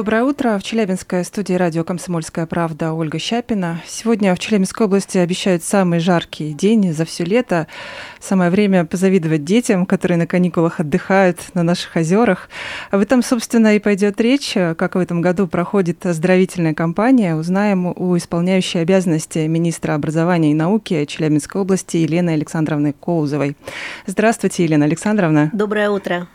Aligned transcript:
Доброе 0.00 0.24
утро. 0.24 0.56
В 0.56 0.62
Челябинской 0.62 1.22
студии 1.26 1.52
радио 1.52 1.84
«Комсомольская 1.84 2.46
правда» 2.46 2.94
Ольга 2.94 3.18
Щапина. 3.18 3.82
Сегодня 3.86 4.34
в 4.34 4.38
Челябинской 4.38 4.86
области 4.86 5.18
обещают 5.18 5.62
самый 5.62 5.98
жаркий 5.98 6.54
день 6.54 6.94
за 6.94 7.04
все 7.04 7.22
лето. 7.22 7.66
Самое 8.18 8.50
время 8.50 8.86
позавидовать 8.86 9.44
детям, 9.44 9.84
которые 9.84 10.16
на 10.16 10.26
каникулах 10.26 10.80
отдыхают 10.80 11.38
на 11.52 11.62
наших 11.62 11.96
озерах. 11.96 12.48
Об 12.90 13.02
этом, 13.02 13.22
собственно, 13.22 13.76
и 13.76 13.78
пойдет 13.78 14.18
речь, 14.22 14.54
как 14.54 14.94
в 14.94 14.98
этом 14.98 15.20
году 15.20 15.46
проходит 15.46 16.06
оздоровительная 16.06 16.72
кампания. 16.72 17.36
Узнаем 17.36 17.88
у 17.88 18.16
исполняющей 18.16 18.80
обязанности 18.80 19.40
министра 19.40 19.92
образования 19.92 20.52
и 20.52 20.54
науки 20.54 21.04
Челябинской 21.04 21.60
области 21.60 21.98
Елены 21.98 22.30
Александровны 22.30 22.94
Коузовой. 22.94 23.54
Здравствуйте, 24.06 24.64
Елена 24.64 24.86
Александровна. 24.86 25.50
Доброе 25.52 25.90
утро. 25.90 26.26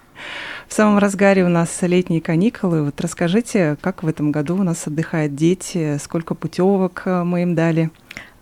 В 0.67 0.73
самом 0.73 0.97
разгаре 0.97 1.45
у 1.45 1.49
нас 1.49 1.81
летние 1.81 2.21
каникулы. 2.21 2.83
Вот 2.83 2.99
расскажите, 2.99 3.77
как 3.81 4.03
в 4.03 4.07
этом 4.07 4.31
году 4.31 4.57
у 4.57 4.63
нас 4.63 4.87
отдыхают 4.87 5.35
дети, 5.35 5.97
сколько 6.01 6.35
путевок 6.35 7.03
э, 7.05 7.23
мы 7.23 7.43
им 7.43 7.55
дали? 7.55 7.91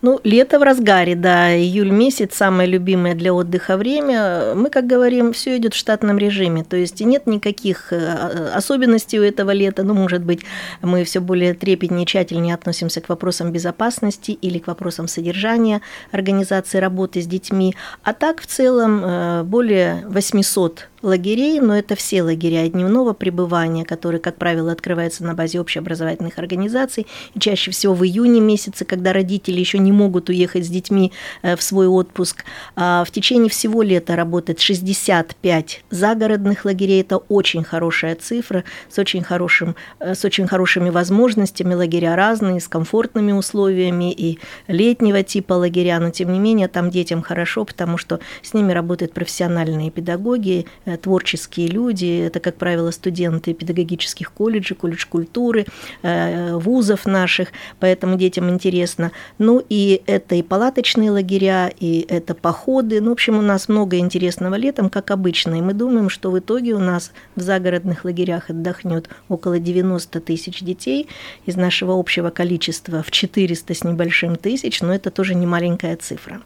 Ну, 0.03 0.19
лето 0.25 0.59
в 0.59 0.63
разгаре, 0.63 1.15
да, 1.15 1.55
июль 1.55 1.89
месяц, 1.89 2.35
самое 2.35 2.69
любимое 2.69 3.15
для 3.15 3.33
отдыха 3.33 3.77
время. 3.77 4.53
Мы, 4.53 4.69
как 4.69 4.85
говорим, 4.85 5.31
все 5.31 5.55
идет 5.55 5.73
в 5.73 5.77
штатном 5.77 6.17
режиме, 6.17 6.65
то 6.65 6.75
есть 6.75 6.99
нет 6.99 7.25
никаких 7.25 7.93
э, 7.93 8.49
особенностей 8.53 9.17
у 9.17 9.23
этого 9.23 9.51
лета. 9.51 9.83
Ну, 9.83 9.93
может 9.93 10.21
быть, 10.21 10.41
мы 10.81 11.05
все 11.05 11.21
более 11.21 11.53
трепетнее, 11.53 12.05
тщательнее 12.05 12.53
относимся 12.53 12.99
к 12.99 13.08
вопросам 13.08 13.53
безопасности 13.53 14.31
или 14.31 14.59
к 14.59 14.67
вопросам 14.67 15.08
содержания 15.08 15.81
организации 16.11 16.80
работы 16.80 17.21
с 17.21 17.25
детьми. 17.25 17.73
А 18.03 18.11
так, 18.11 18.41
в 18.41 18.45
целом, 18.45 19.02
э, 19.05 19.43
более 19.43 20.05
800 20.08 20.89
лагерей, 21.03 21.59
но 21.59 21.77
это 21.77 21.95
все 21.95 22.23
лагеря 22.23 22.67
дневного 22.67 23.13
пребывания, 23.13 23.85
которые, 23.85 24.19
как 24.19 24.37
правило, 24.37 24.71
открываются 24.71 25.23
на 25.23 25.33
базе 25.33 25.59
общеобразовательных 25.59 26.39
организаций, 26.39 27.05
и 27.35 27.39
чаще 27.39 27.71
всего 27.71 27.93
в 27.93 28.03
июне 28.03 28.39
месяце, 28.39 28.85
когда 28.85 29.13
родители 29.13 29.59
еще 29.59 29.77
не 29.79 29.91
могут 29.91 30.29
уехать 30.29 30.65
с 30.65 30.69
детьми 30.69 31.11
э, 31.41 31.55
в 31.55 31.61
свой 31.61 31.87
отпуск. 31.87 32.45
А 32.75 33.03
в 33.03 33.11
течение 33.11 33.49
всего 33.49 33.81
лета 33.83 34.15
работает 34.15 34.61
65 34.61 35.83
загородных 35.89 36.65
лагерей. 36.65 37.01
Это 37.01 37.17
очень 37.17 37.63
хорошая 37.63 38.15
цифра, 38.15 38.63
с 38.89 38.97
очень, 38.97 39.23
хорошим, 39.23 39.75
э, 39.99 40.15
с 40.15 40.23
очень 40.23 40.47
хорошими 40.47 40.89
возможностями. 40.89 41.73
Лагеря 41.73 42.15
разные, 42.15 42.61
с 42.61 42.67
комфортными 42.67 43.33
условиями 43.33 44.11
и 44.11 44.39
летнего 44.67 45.21
типа 45.23 45.53
лагеря, 45.53 45.99
но 45.99 46.11
тем 46.11 46.31
не 46.31 46.39
менее 46.39 46.69
там 46.69 46.89
детям 46.89 47.21
хорошо, 47.21 47.65
потому 47.65 47.97
что 47.97 48.21
с 48.41 48.53
ними 48.53 48.71
работают 48.71 49.13
профессиональные 49.13 49.91
педагоги, 49.91 50.65
э, 50.85 50.92
творческие 50.97 51.67
люди, 51.67 52.25
это, 52.25 52.39
как 52.39 52.55
правило, 52.55 52.91
студенты 52.91 53.53
педагогических 53.53 54.31
колледжей, 54.31 54.75
колледж 54.75 55.05
культуры, 55.09 55.66
э, 56.02 56.55
вузов 56.55 57.05
наших, 57.05 57.49
поэтому 57.80 58.17
детям 58.17 58.49
интересно. 58.49 59.11
Ну 59.38 59.64
и 59.69 60.02
это 60.05 60.36
и 60.36 60.41
палаточные 60.41 61.11
лагеря, 61.11 61.71
и 61.80 62.05
это 62.08 62.33
походы. 62.33 63.02
Ну, 63.02 63.09
в 63.09 63.14
общем, 63.14 63.38
у 63.38 63.41
нас 63.41 63.69
много 63.69 63.97
интересного 63.97 64.55
летом, 64.55 64.89
как 64.89 65.11
обычно. 65.11 65.55
И 65.55 65.61
мы 65.61 65.73
думаем, 65.73 66.09
что 66.09 66.31
в 66.31 66.39
итоге 66.39 66.73
у 66.73 66.80
нас 66.80 67.11
в 67.36 67.41
загородных 67.41 68.05
лагерях 68.05 68.49
отдохнет 68.49 69.09
около 69.30 69.59
90 69.59 70.19
тысяч 70.19 70.59
детей 70.61 71.08
из 71.45 71.55
нашего 71.55 71.99
общего 71.99 72.30
количества 72.30 73.03
в 73.03 73.11
400 73.11 73.73
с 73.73 73.83
небольшим 73.83 74.36
тысяч, 74.36 74.81
но 74.81 74.93
это 74.93 75.11
тоже 75.11 75.36
не 75.36 75.45
маленькая 75.45 75.95
цифра. 75.98 76.42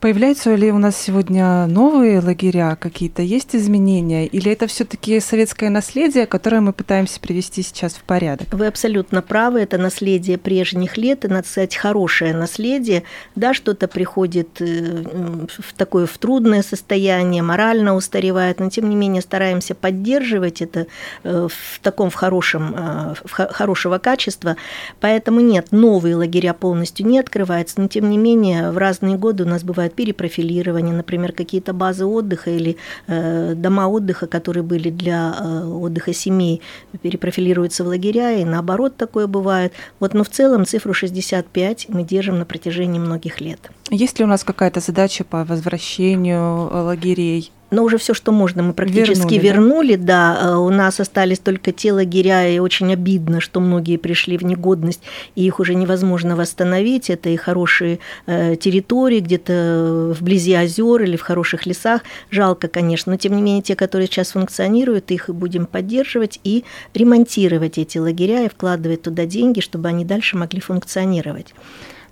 Появляются 0.00 0.54
ли 0.54 0.70
у 0.70 0.78
нас 0.78 0.96
сегодня 0.96 1.66
новые 1.66 2.20
лагеря, 2.20 2.76
какие-то 2.78 3.22
есть 3.22 3.56
изменения, 3.56 4.26
или 4.26 4.52
это 4.52 4.66
все-таки 4.66 5.20
советское 5.20 5.70
наследие, 5.70 6.26
которое 6.26 6.60
мы 6.60 6.74
пытаемся 6.74 7.18
привести 7.18 7.62
сейчас 7.62 7.94
в 7.94 8.02
порядок? 8.02 8.46
Вы 8.52 8.66
абсолютно 8.66 9.22
правы, 9.22 9.60
это 9.60 9.78
наследие 9.78 10.36
прежних 10.36 10.98
лет, 10.98 11.24
и, 11.24 11.28
надо 11.28 11.48
сказать, 11.48 11.76
хорошее 11.76 12.34
наследие. 12.34 13.04
Да, 13.36 13.54
что-то 13.54 13.88
приходит 13.88 14.60
э, 14.60 15.02
в 15.48 15.72
такое 15.74 16.04
в 16.06 16.18
трудное 16.18 16.62
состояние, 16.62 17.42
морально 17.42 17.94
устаревает, 17.94 18.60
но 18.60 18.68
тем 18.68 18.90
не 18.90 18.96
менее 18.96 19.22
стараемся 19.22 19.74
поддерживать 19.74 20.60
это 20.60 20.88
э, 21.24 21.48
в 21.48 21.80
таком 21.80 22.10
в 22.10 22.14
хорошем, 22.14 22.74
э, 22.76 23.14
в 23.24 23.30
хорошего 23.30 23.96
качества. 23.96 24.56
Поэтому 25.00 25.40
нет, 25.40 25.68
новые 25.70 26.16
лагеря 26.16 26.52
полностью 26.52 27.06
не 27.06 27.18
открываются, 27.18 27.80
но 27.80 27.88
тем 27.88 28.10
не 28.10 28.18
менее 28.18 28.70
в 28.70 28.78
разные 28.78 29.16
годы 29.16 29.44
у 29.44 29.46
нас 29.48 29.62
бывает 29.62 29.85
бывает 29.86 29.94
перепрофилирование, 29.94 30.94
например, 30.94 31.32
какие-то 31.32 31.72
базы 31.72 32.04
отдыха 32.04 32.50
или 32.50 32.76
э, 33.08 33.54
дома 33.54 33.88
отдыха, 33.88 34.26
которые 34.26 34.62
были 34.62 34.90
для 34.90 35.34
э, 35.38 35.64
отдыха 35.64 36.12
семей, 36.12 36.60
перепрофилируются 37.02 37.84
в 37.84 37.88
лагеря, 37.88 38.32
и 38.32 38.44
наоборот 38.44 38.96
такое 38.96 39.26
бывает. 39.26 39.72
Вот, 40.00 40.14
но 40.14 40.22
в 40.22 40.28
целом 40.28 40.64
цифру 40.64 40.94
65 40.94 41.88
мы 41.88 42.02
держим 42.02 42.38
на 42.38 42.44
протяжении 42.44 43.00
многих 43.00 43.40
лет. 43.40 43.70
Есть 43.90 44.18
ли 44.18 44.24
у 44.24 44.28
нас 44.28 44.44
какая-то 44.44 44.80
задача 44.80 45.24
по 45.24 45.44
возвращению 45.44 46.68
э, 46.70 46.80
лагерей? 46.82 47.50
Но 47.76 47.84
уже 47.84 47.98
все, 47.98 48.14
что 48.14 48.32
можно, 48.32 48.62
мы 48.62 48.72
практически 48.72 49.34
вернули, 49.34 49.92
вернули 49.92 49.96
да? 49.96 50.38
да. 50.40 50.48
Э, 50.48 50.56
у 50.56 50.70
нас 50.70 50.98
остались 50.98 51.38
только 51.38 51.72
те 51.72 51.92
лагеря, 51.92 52.48
и 52.48 52.58
очень 52.58 52.90
обидно, 52.90 53.42
что 53.42 53.60
многие 53.60 53.98
пришли 53.98 54.38
в 54.38 54.44
негодность, 54.44 55.02
и 55.34 55.44
их 55.44 55.60
уже 55.60 55.74
невозможно 55.74 56.36
восстановить. 56.36 57.10
Это 57.10 57.28
и 57.28 57.36
хорошие 57.36 57.98
э, 58.26 58.56
территории, 58.56 59.20
где-то 59.20 60.14
вблизи 60.18 60.54
озер 60.54 61.02
или 61.02 61.16
в 61.16 61.20
хороших 61.20 61.66
лесах. 61.66 62.00
Жалко, 62.30 62.68
конечно, 62.68 63.12
но 63.12 63.18
тем 63.18 63.36
не 63.36 63.42
менее 63.42 63.62
те, 63.62 63.76
которые 63.76 64.06
сейчас 64.06 64.30
функционируют, 64.30 65.10
их 65.10 65.28
будем 65.28 65.66
поддерживать 65.66 66.40
и 66.44 66.64
ремонтировать 66.94 67.76
эти 67.76 67.98
лагеря 67.98 68.44
и 68.44 68.48
вкладывать 68.48 69.02
туда 69.02 69.26
деньги, 69.26 69.60
чтобы 69.60 69.88
они 69.88 70.06
дальше 70.06 70.38
могли 70.38 70.60
функционировать. 70.60 71.52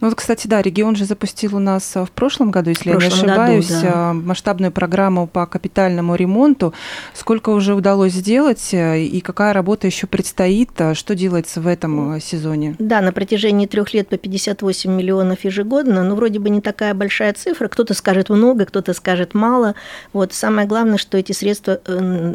Ну 0.05 0.11
вот, 0.11 0.19
кстати, 0.19 0.47
да, 0.47 0.61
регион 0.61 0.97
же 0.97 1.07
запустил 1.07 1.57
у 1.57 1.59
нас 1.59 1.97
э, 1.97 2.05
в 2.05 2.11
прошлом 2.11 2.51
году, 2.51 2.69
если 2.69 2.91
я 2.91 2.97
не 2.97 3.07
ошибаюсь, 3.07 3.71
году, 3.71 3.83
да. 3.83 4.11
Э, 4.11 4.13
масштабную 4.13 4.71
программу 4.71 5.27
по 5.27 5.47
капитальному 5.47 6.15
ремонту. 6.15 6.75
Сколько 7.15 7.49
уже 7.49 7.75
удалось 7.75 8.13
сделать 8.13 8.75
э, 8.75 9.01
и 9.01 9.23
какая 9.23 9.55
работа 9.55 9.87
еще 9.87 10.07
предстоит? 10.07 10.73
Что 10.93 11.15
делается 11.15 11.63
в 11.63 11.67
этом 11.67 12.21
сезоне? 12.21 12.77
Да, 12.79 13.01
на 13.01 13.13
протяжении 13.13 13.67
трех 13.67 13.95
лет 13.95 14.09
по 14.09 14.19
58 14.19 14.91
миллионов 14.91 15.43
ежегодно. 15.43 16.05
Ну, 16.05 16.17
вроде 16.17 16.39
бы 16.39 16.51
не 16.51 16.61
такая 16.61 16.93
большая 16.93 17.33
цифра. 17.33 17.69
Кто-то 17.69 17.95
скажет 17.95 18.29
много, 18.29 18.67
кто-то 18.67 18.93
скажет 18.93 19.33
мало. 19.33 19.75
Вот 20.13 20.35
самое 20.35 20.69
главное, 20.69 20.99
что 20.99 21.17
эти 21.17 21.33
средства 21.33 21.81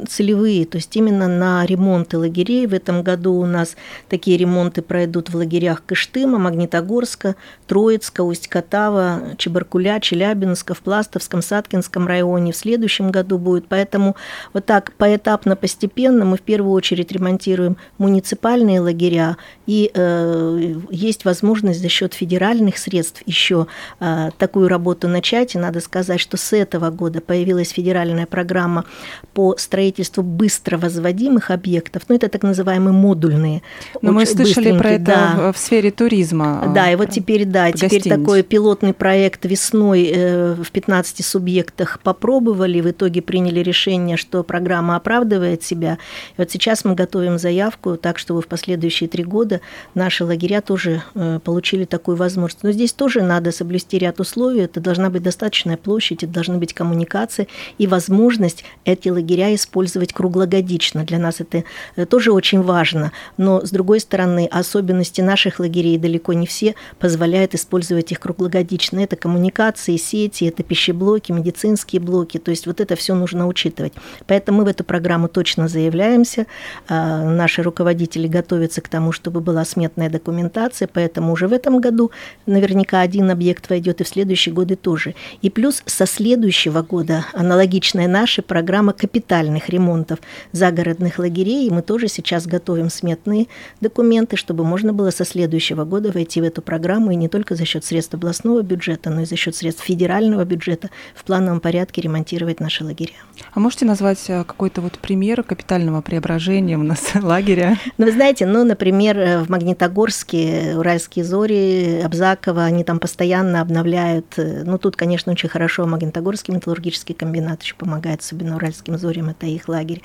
целевые, 0.09 0.66
то 0.66 0.78
есть 0.78 0.96
именно 0.96 1.28
на 1.28 1.63
ремонты 1.68 2.18
лагерей. 2.18 2.66
В 2.66 2.74
этом 2.74 3.03
году 3.03 3.34
у 3.36 3.46
нас 3.46 3.75
такие 4.07 4.38
ремонты 4.38 4.81
пройдут 4.81 5.30
в 5.30 5.36
лагерях 5.36 5.84
Кыштыма, 5.86 6.40
Магнитогорска, 6.40 7.36
Троицка, 7.68 8.22
Усть-Катава, 8.22 9.36
Чебаркуля, 9.38 10.00
Челябинска, 10.00 10.74
в 10.74 10.80
Пластовском, 10.80 11.42
Саткинском 11.42 12.08
районе 12.08 12.52
в 12.52 12.56
следующем 12.56 13.12
году 13.12 13.38
будет. 13.38 13.68
Поэтому 13.68 14.16
вот 14.53 14.66
так 14.66 14.94
поэтапно, 14.94 15.56
постепенно 15.56 16.25
мы 16.25 16.38
в 16.38 16.42
первую 16.42 16.74
очередь 16.74 17.12
ремонтируем 17.12 17.78
муниципальные 17.98 18.80
лагеря, 18.80 19.38
и 19.68 19.92
э, 19.94 20.75
есть 20.90 21.25
возможность 21.25 21.81
за 21.81 21.90
счет 21.90 22.14
федеральных 22.14 22.78
средств 22.78 23.22
еще 23.25 23.68
э, 24.00 24.31
такую 24.38 24.68
работу 24.68 25.08
начать. 25.08 25.56
И 25.56 25.59
надо 25.59 25.80
сказать, 25.80 26.19
что 26.19 26.38
с 26.38 26.53
этого 26.53 26.90
года 26.90 27.22
появилась 27.22 27.69
федеральная 27.69 28.25
программа 28.25 28.86
по 29.34 29.56
строительству 29.58 30.24
быстро 30.24 30.78
возводимых 30.78 31.51
объектов, 31.51 32.04
ну 32.07 32.16
это 32.16 32.30
так 32.30 32.44
называемые 32.44 32.94
модульные. 32.94 33.62
Но 34.01 34.12
мы 34.12 34.25
слышали 34.25 34.78
про 34.78 34.92
это 34.92 35.06
да. 35.06 35.51
в 35.51 35.57
сфере 35.57 35.92
туризма. 35.92 36.72
Да, 36.74 36.92
и 36.92 36.95
вот 36.95 37.10
теперь 37.10 37.45
да, 37.50 37.72
теперь 37.72 38.04
такой 38.04 38.44
пилотный 38.44 38.94
проект 38.94 39.44
весной 39.46 40.12
э, 40.13 40.54
в 40.54 40.69
15 40.69 41.25
субъектах 41.25 42.00
попробовали, 42.04 42.80
в 42.80 42.92
итоге 42.92 43.24
приняли 43.24 43.62
решение, 43.62 44.18
что 44.18 44.44
программа 44.44 44.96
оправдывает 44.96 45.63
себя. 45.63 45.98
И 46.38 46.42
вот 46.42 46.51
сейчас 46.51 46.86
мы 46.86 46.94
готовим 46.94 47.40
заявку, 47.40 47.98
так 47.98 48.19
чтобы 48.19 48.44
в 48.44 48.48
последующие 48.48 49.10
три 49.10 49.24
года 49.24 49.62
наши 49.96 50.24
лагеря 50.24 50.62
тоже 50.62 51.01
э, 51.16 51.40
получили 51.44 51.86
такую 51.86 52.18
возможность. 52.18 52.62
Но 52.62 52.72
здесь 52.72 52.94
тоже 52.94 53.24
надо 53.24 53.52
соблюсти 53.52 53.98
ряд 53.98 54.19
условий. 54.19 54.62
Это 54.62 54.80
должна 54.80 55.10
быть 55.10 55.24
достаточная 55.24 55.78
площадь, 55.78 56.24
это 56.24 56.31
должны 56.31 56.60
быть 56.60 56.75
коммуникации 56.75 57.48
и 57.80 57.88
возможность 57.88 58.63
эти 58.86 59.10
лагеря 59.10 59.56
использовать 59.56 60.13
круглогодично. 60.13 61.04
Для 61.04 61.18
нас 61.18 61.42
это 61.42 61.63
э, 61.95 62.06
тоже 62.06 62.31
очень 62.31 62.62
важно. 62.62 63.12
Но, 63.38 63.66
с 63.66 63.72
другой 63.72 64.02
стороны, 64.02 64.48
особенности 64.52 65.22
наших 65.22 65.60
лагерей 65.60 65.98
далеко 65.98 66.34
не 66.34 66.45
все 66.45 66.75
позволяют 67.00 67.29
позволяет 67.30 67.54
использовать 67.54 68.12
их 68.12 68.20
круглогодично. 68.20 69.02
Это 69.02 69.16
коммуникации, 69.16 69.98
сети, 69.98 70.46
это 70.46 70.64
пищеблоки, 70.64 71.31
медицинские 71.31 72.02
блоки. 72.02 72.40
То 72.40 72.50
есть 72.50 72.66
вот 72.66 72.81
это 72.81 72.96
все 72.96 73.14
нужно 73.14 73.48
учитывать. 73.48 73.94
Поэтому 74.26 74.60
мы 74.60 74.64
в 74.64 74.68
эту 74.68 74.84
программу 74.84 75.28
точно 75.28 75.68
заявляемся. 75.68 76.48
А, 76.88 77.24
наши 77.24 77.62
руководители 77.62 78.28
готовятся 78.28 78.81
к 78.81 78.88
тому, 78.88 79.12
чтобы 79.12 79.42
была 79.42 79.64
сметная 79.64 80.10
документация, 80.10 80.90
поэтому 80.92 81.34
уже 81.34 81.48
в 81.48 81.54
этом 81.54 81.80
году 81.80 82.10
наверняка 82.48 83.02
один 83.02 83.30
объект 83.30 83.70
войдет, 83.70 84.02
и 84.02 84.04
в 84.04 84.08
следующие 84.08 84.56
годы 84.56 84.76
тоже. 84.76 85.14
И 85.44 85.52
плюс 85.52 85.84
со 85.86 86.08
следующего 86.08 86.81
года 86.81 87.26
аналогичная 87.34 88.08
наша 88.08 88.42
программа 88.42 88.94
капитальных 88.94 89.70
ремонтов 89.70 90.18
загородных 90.52 91.20
лагерей, 91.20 91.68
и 91.68 91.70
мы 91.70 91.84
тоже 91.84 92.08
сейчас 92.08 92.48
готовим 92.48 92.90
сметные 92.90 93.46
документы, 93.81 94.36
чтобы 94.36 94.64
можно 94.64 94.94
было 94.94 95.12
со 95.12 95.26
следующего 95.26 95.86
года 95.86 96.12
войти 96.12 96.42
в 96.42 96.44
эту 96.44 96.64
программу 96.64 97.12
и 97.12 97.19
не 97.19 97.27
только 97.27 97.56
за 97.56 97.66
счет 97.66 97.86
средств 97.86 98.13
областного 98.13 98.62
бюджета, 98.62 99.10
но 99.10 99.21
и 99.21 99.25
за 99.25 99.36
счет 99.36 99.56
средств 99.56 99.83
федерального 99.83 100.45
бюджета 100.45 100.89
в 101.13 101.24
плановом 101.24 101.60
порядке 101.60 102.01
ремонтировать 102.01 102.60
наши 102.60 102.83
лагеря. 102.83 103.13
А 103.54 103.60
можете 103.60 103.86
назвать 103.86 104.30
э, 104.30 104.44
какой-то 104.44 104.81
вот 104.81 105.00
пример 105.00 105.44
капитального 105.44 106.01
преображения 106.01 106.77
у 106.77 106.83
нас 106.83 107.12
лагеря? 107.16 107.77
Ну, 107.98 108.06
вы 108.06 108.12
знаете, 108.12 108.45
ну, 108.45 108.63
например, 108.63 109.18
э, 109.18 109.44
в 109.44 109.50
Магнитогорске, 109.50 110.75
Уральские 110.77 111.25
зори, 111.25 112.01
Абзаково, 112.04 112.63
они 112.63 112.83
там 112.83 113.00
постоянно 113.00 113.62
обновляют. 113.62 114.38
Э, 114.38 114.63
ну, 114.66 114.77
тут, 114.77 114.95
конечно, 114.95 115.31
очень 115.31 115.50
хорошо 115.50 115.86
Магнитогорский 115.86 116.54
металлургический 116.54 117.16
комбинат 117.16 117.63
еще 117.63 117.75
помогает, 117.75 118.21
особенно 118.21 118.56
Уральским 118.56 118.98
зорям, 118.98 119.30
это 119.30 119.45
их 119.45 119.68
лагерь. 119.68 120.01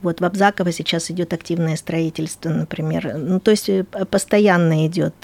Вот 0.00 0.20
в 0.20 0.24
Абзаково 0.24 0.72
сейчас 0.72 1.10
идет 1.10 1.32
активное 1.32 1.76
строительство, 1.76 2.50
например. 2.50 3.16
Ну, 3.18 3.40
то 3.40 3.50
есть 3.50 3.70
постоянно 4.10 4.86
идет 4.86 5.14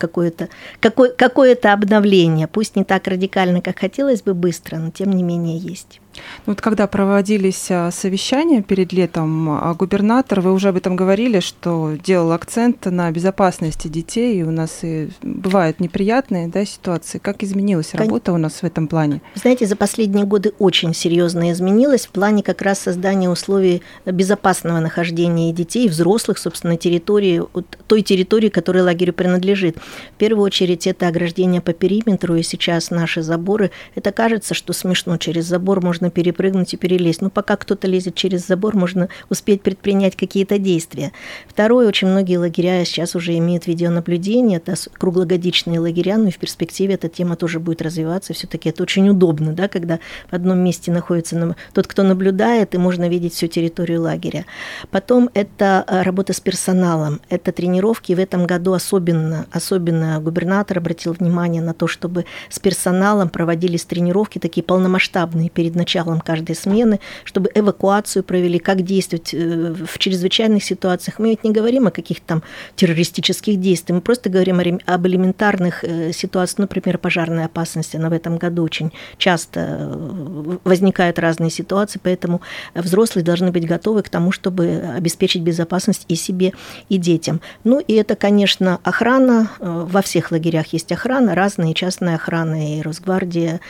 какое-то 0.00 0.48
какое, 0.80 1.10
какое-то 1.10 1.72
обновление, 1.72 2.48
пусть 2.48 2.74
не 2.74 2.84
так 2.84 3.06
радикально, 3.06 3.60
как 3.60 3.78
хотелось 3.78 4.22
бы 4.22 4.34
быстро, 4.34 4.78
но 4.78 4.90
тем 4.90 5.10
не 5.10 5.22
менее 5.22 5.58
есть. 5.58 5.99
Ну, 6.46 6.52
вот 6.52 6.60
когда 6.60 6.86
проводились 6.86 7.66
а, 7.70 7.90
совещания 7.90 8.62
перед 8.62 8.92
летом, 8.92 9.50
а, 9.50 9.74
губернатор, 9.74 10.40
вы 10.40 10.52
уже 10.52 10.68
об 10.68 10.76
этом 10.76 10.96
говорили, 10.96 11.40
что 11.40 11.96
делал 12.02 12.32
акцент 12.32 12.86
на 12.86 13.10
безопасности 13.10 13.88
детей, 13.88 14.40
и 14.40 14.42
у 14.42 14.50
нас 14.50 14.80
и 14.82 15.10
бывают 15.22 15.80
неприятные 15.80 16.48
да, 16.48 16.64
ситуации. 16.64 17.18
Как 17.18 17.42
изменилась 17.42 17.94
работа 17.94 18.32
у 18.32 18.36
нас 18.36 18.62
в 18.62 18.64
этом 18.64 18.88
плане? 18.88 19.22
Знаете, 19.34 19.66
за 19.66 19.76
последние 19.76 20.24
годы 20.24 20.52
очень 20.58 20.94
серьезно 20.94 21.52
изменилась 21.52 22.06
в 22.06 22.10
плане 22.10 22.42
как 22.42 22.62
раз 22.62 22.80
создания 22.80 23.30
условий 23.30 23.82
безопасного 24.06 24.80
нахождения 24.80 25.52
детей, 25.52 25.88
взрослых, 25.88 26.38
собственно, 26.38 26.76
территории, 26.76 27.42
той 27.86 28.02
территории, 28.02 28.48
которой 28.48 28.82
лагерю 28.82 29.12
принадлежит. 29.12 29.76
В 29.76 30.18
первую 30.18 30.44
очередь 30.44 30.86
это 30.86 31.08
ограждение 31.08 31.60
по 31.60 31.72
периметру, 31.72 32.36
и 32.36 32.42
сейчас 32.42 32.90
наши 32.90 33.22
заборы, 33.22 33.70
это 33.94 34.12
кажется, 34.12 34.54
что 34.54 34.72
смешно, 34.72 35.16
через 35.16 35.46
забор 35.46 35.80
можно 35.82 36.09
можно 36.10 36.22
перепрыгнуть 36.22 36.74
и 36.74 36.76
перелезть. 36.76 37.22
Но 37.22 37.30
пока 37.30 37.56
кто-то 37.56 37.86
лезет 37.88 38.14
через 38.14 38.46
забор, 38.46 38.76
можно 38.76 39.08
успеть 39.30 39.62
предпринять 39.62 40.16
какие-то 40.16 40.58
действия. 40.58 41.12
Второе, 41.48 41.88
очень 41.88 42.08
многие 42.08 42.38
лагеря 42.38 42.84
сейчас 42.84 43.14
уже 43.14 43.36
имеют 43.38 43.66
видеонаблюдение, 43.66 44.58
это 44.58 44.74
круглогодичные 44.98 45.80
лагеря, 45.80 46.18
но 46.18 46.28
и 46.28 46.30
в 46.30 46.38
перспективе 46.38 46.94
эта 46.94 47.08
тема 47.08 47.36
тоже 47.36 47.60
будет 47.60 47.82
развиваться. 47.82 48.32
Все-таки 48.32 48.70
это 48.70 48.82
очень 48.82 49.08
удобно, 49.08 49.52
да, 49.52 49.68
когда 49.68 49.98
в 50.30 50.34
одном 50.34 50.58
месте 50.58 50.92
находится 50.92 51.54
тот, 51.72 51.86
кто 51.86 52.02
наблюдает, 52.02 52.74
и 52.74 52.78
можно 52.78 53.08
видеть 53.08 53.34
всю 53.34 53.46
территорию 53.46 54.02
лагеря. 54.02 54.44
Потом 54.90 55.30
это 55.34 55.84
э, 55.86 56.02
работа 56.02 56.32
с 56.32 56.40
персоналом, 56.40 57.20
это 57.30 57.52
тренировки. 57.52 58.14
В 58.14 58.18
этом 58.18 58.46
году 58.46 58.72
особенно, 58.72 59.46
особенно 59.52 60.20
губернатор 60.20 60.78
обратил 60.78 61.12
внимание 61.12 61.62
на 61.62 61.72
то, 61.72 61.86
чтобы 61.86 62.24
с 62.48 62.58
персоналом 62.58 63.28
проводились 63.28 63.84
тренировки 63.84 64.38
такие 64.38 64.62
полномасштабные 64.62 65.48
перед 65.48 65.74
началом 65.74 65.89
началом 65.90 66.20
каждой 66.20 66.54
смены, 66.54 67.00
чтобы 67.24 67.50
эвакуацию 67.52 68.22
провели, 68.22 68.58
как 68.58 68.82
действовать 68.82 69.34
э, 69.34 69.74
в 69.74 69.98
чрезвычайных 69.98 70.62
ситуациях. 70.62 71.18
Мы 71.18 71.30
ведь 71.30 71.42
не 71.42 71.50
говорим 71.50 71.88
о 71.88 71.90
каких-то 71.90 72.26
там 72.26 72.42
террористических 72.76 73.58
действиях, 73.58 73.96
мы 73.96 74.00
просто 74.00 74.30
говорим 74.30 74.60
об 74.86 75.06
элементарных 75.06 75.82
э, 75.82 76.12
ситуациях, 76.12 76.58
например, 76.58 76.98
пожарной 76.98 77.44
опасности. 77.44 77.96
Она 77.96 78.08
в 78.08 78.12
этом 78.12 78.38
году 78.38 78.62
очень 78.62 78.92
часто 79.18 79.60
э, 79.60 80.58
возникают 80.62 81.18
разные 81.18 81.50
ситуации, 81.50 82.00
поэтому 82.00 82.40
взрослые 82.74 83.24
должны 83.24 83.50
быть 83.50 83.66
готовы 83.66 84.02
к 84.02 84.08
тому, 84.08 84.30
чтобы 84.30 84.82
обеспечить 84.96 85.42
безопасность 85.42 86.04
и 86.06 86.14
себе, 86.14 86.52
и 86.88 86.98
детям. 86.98 87.40
Ну 87.64 87.80
и 87.80 87.94
это, 87.94 88.14
конечно, 88.14 88.78
охрана. 88.84 89.50
Во 89.58 90.02
всех 90.02 90.30
лагерях 90.30 90.72
есть 90.72 90.92
охрана, 90.92 91.34
разные 91.34 91.74
частная 91.74 92.14
охрана, 92.14 92.76
и 92.78 92.82
Росгвардия, 92.82 93.60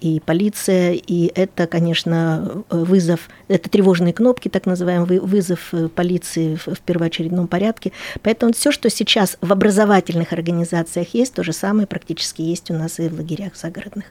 и 0.00 0.20
полиция, 0.24 0.92
и 0.94 1.30
это 1.34 1.51
это, 1.54 1.66
конечно, 1.66 2.64
вызов, 2.70 3.28
это 3.48 3.68
тревожные 3.68 4.12
кнопки, 4.12 4.48
так 4.48 4.66
называемый 4.66 5.18
вызов 5.18 5.72
э, 5.72 5.88
полиции 5.88 6.56
в 6.56 6.80
первоочередном 6.80 7.46
порядке. 7.46 7.92
Поэтому 8.22 8.52
все, 8.52 8.72
что 8.72 8.88
сейчас 8.90 9.36
в 9.40 9.52
образовательных 9.52 10.32
организациях 10.32 11.14
есть, 11.14 11.34
то 11.34 11.42
же 11.42 11.52
самое 11.52 11.86
практически 11.86 12.42
есть 12.42 12.70
у 12.70 12.74
нас 12.74 12.98
и 12.98 13.08
в 13.08 13.14
лагерях 13.14 13.56
загородных. 13.56 14.04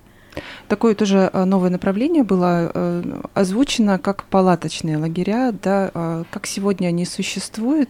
Такое 0.67 0.95
тоже 0.95 1.29
э, 1.31 1.43
новое 1.43 1.69
направление 1.69 2.23
было 2.23 2.71
э, 2.73 3.03
озвучено 3.33 3.99
как 3.99 4.23
палаточные 4.23 4.97
лагеря, 4.97 5.51
да, 5.51 5.91
а 5.93 6.23
как 6.31 6.47
сегодня 6.47 6.87
они 6.87 7.05
существуют, 7.05 7.89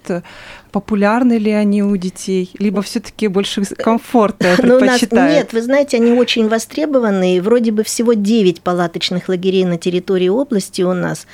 популярны 0.71 1.37
ли 1.37 1.51
они 1.51 1.83
у 1.83 1.95
детей, 1.97 2.49
либо 2.57 2.81
все-таки 2.81 3.27
больше 3.27 3.63
комфорта 3.65 4.55
предпочитают? 4.57 5.11
Нас, 5.11 5.33
нет, 5.33 5.53
вы 5.53 5.61
знаете, 5.61 5.97
они 5.97 6.11
очень 6.13 6.47
востребованы, 6.47 7.37
и 7.37 7.39
вроде 7.39 7.71
бы 7.71 7.83
всего 7.83 8.13
9 8.13 8.61
палаточных 8.61 9.29
лагерей 9.29 9.65
на 9.65 9.77
территории 9.77 10.29
области 10.29 10.81
у 10.81 10.93
нас, 10.93 11.27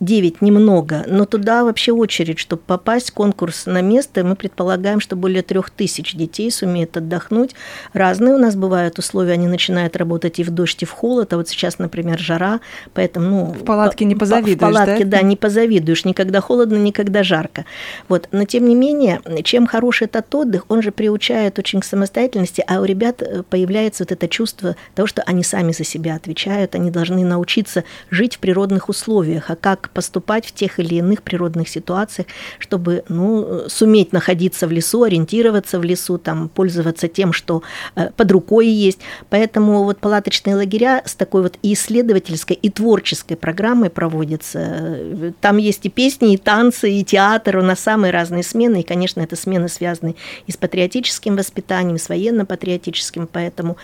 9 0.00 0.40
немного, 0.40 1.04
но 1.06 1.26
туда 1.26 1.64
вообще 1.64 1.92
очередь, 1.92 2.38
чтобы 2.38 2.62
попасть, 2.66 3.10
конкурс 3.10 3.66
на 3.66 3.82
место, 3.82 4.24
мы 4.24 4.36
предполагаем, 4.36 5.00
что 5.00 5.16
более 5.16 5.42
3000 5.42 6.16
детей 6.16 6.50
сумеют 6.50 6.96
отдохнуть. 6.96 7.54
Разные 7.92 8.34
у 8.34 8.38
нас 8.38 8.56
бывают 8.56 8.98
условия, 8.98 9.32
они 9.32 9.46
начинают 9.46 9.96
работать 9.96 10.38
и 10.38 10.45
в 10.46 10.50
дождь, 10.50 10.82
и 10.82 10.86
в 10.86 10.90
холод, 10.90 11.32
а 11.32 11.36
вот 11.36 11.48
сейчас, 11.48 11.78
например, 11.78 12.18
жара, 12.18 12.60
поэтому... 12.94 13.54
Ну, 13.54 13.60
в 13.60 13.64
палатке 13.64 14.04
не 14.04 14.14
позавидуешь, 14.14 14.56
В 14.56 14.60
палатке, 14.60 15.04
да? 15.04 15.18
да, 15.18 15.22
не 15.22 15.36
позавидуешь, 15.36 16.04
никогда 16.04 16.40
холодно, 16.40 16.76
никогда 16.76 17.22
жарко. 17.22 17.64
Вот, 18.08 18.28
но 18.32 18.44
тем 18.44 18.68
не 18.68 18.74
менее, 18.74 19.20
чем 19.44 19.66
хорош 19.66 20.02
этот 20.02 20.34
отдых, 20.34 20.64
он 20.68 20.82
же 20.82 20.92
приучает 20.92 21.58
очень 21.58 21.80
к 21.80 21.84
самостоятельности, 21.84 22.64
а 22.66 22.80
у 22.80 22.84
ребят 22.84 23.22
э, 23.22 23.42
появляется 23.42 24.04
вот 24.04 24.12
это 24.12 24.28
чувство 24.28 24.76
того, 24.94 25.06
что 25.06 25.22
они 25.22 25.42
сами 25.42 25.72
за 25.72 25.84
себя 25.84 26.14
отвечают, 26.14 26.74
они 26.74 26.90
должны 26.90 27.24
научиться 27.24 27.84
жить 28.10 28.36
в 28.36 28.38
природных 28.38 28.88
условиях, 28.88 29.50
а 29.50 29.56
как 29.56 29.90
поступать 29.90 30.46
в 30.46 30.52
тех 30.52 30.78
или 30.78 30.96
иных 30.96 31.22
природных 31.22 31.68
ситуациях, 31.68 32.28
чтобы 32.58 33.04
ну, 33.08 33.68
суметь 33.68 34.12
находиться 34.12 34.66
в 34.66 34.72
лесу, 34.72 35.02
ориентироваться 35.02 35.78
в 35.78 35.84
лесу, 35.84 36.18
там, 36.18 36.48
пользоваться 36.48 37.08
тем, 37.08 37.32
что 37.32 37.62
э, 37.94 38.10
под 38.16 38.30
рукой 38.32 38.68
есть. 38.68 39.00
Поэтому 39.30 39.84
вот 39.84 39.98
палаточные 40.36 40.56
лагеря 40.56 41.02
с 41.04 41.14
такой 41.14 41.42
вот 41.42 41.58
исследовательской, 41.62 42.56
и 42.56 42.70
творческой 42.70 43.36
программой 43.36 43.90
проводятся. 43.90 45.32
Там 45.40 45.56
есть 45.58 45.86
и 45.86 45.88
песни, 45.88 46.34
и 46.34 46.36
танцы, 46.36 46.90
и 46.90 47.04
театр, 47.04 47.58
у 47.58 47.62
нас 47.62 47.80
самые 47.80 48.12
разные 48.12 48.42
смены 48.42 48.80
и, 48.80 48.82
конечно, 48.82 49.20
это 49.20 49.36
смены 49.36 49.68
связаны 49.68 50.14
и 50.46 50.52
с 50.52 50.56
патриотическим 50.56 51.36
воспитанием, 51.36 51.98
с 51.98 52.08
военно-патриотическим, 52.08 53.28
поэтому 53.30 53.76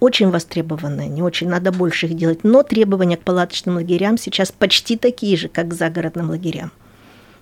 очень 0.00 0.30
востребованные, 0.30 1.08
не 1.08 1.22
очень, 1.22 1.48
надо 1.48 1.72
больше 1.72 2.06
их 2.06 2.14
делать. 2.14 2.44
Но 2.44 2.62
требования 2.62 3.16
к 3.16 3.22
палаточным 3.22 3.76
лагерям 3.76 4.16
сейчас 4.16 4.52
почти 4.52 4.96
такие 4.96 5.36
же, 5.36 5.48
как 5.48 5.68
к 5.68 5.74
загородным 5.74 6.30
лагерям. 6.30 6.70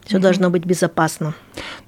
Все 0.04 0.16
угу. 0.16 0.23
должно 0.23 0.50
быть 0.50 0.64
безопасно. 0.64 1.35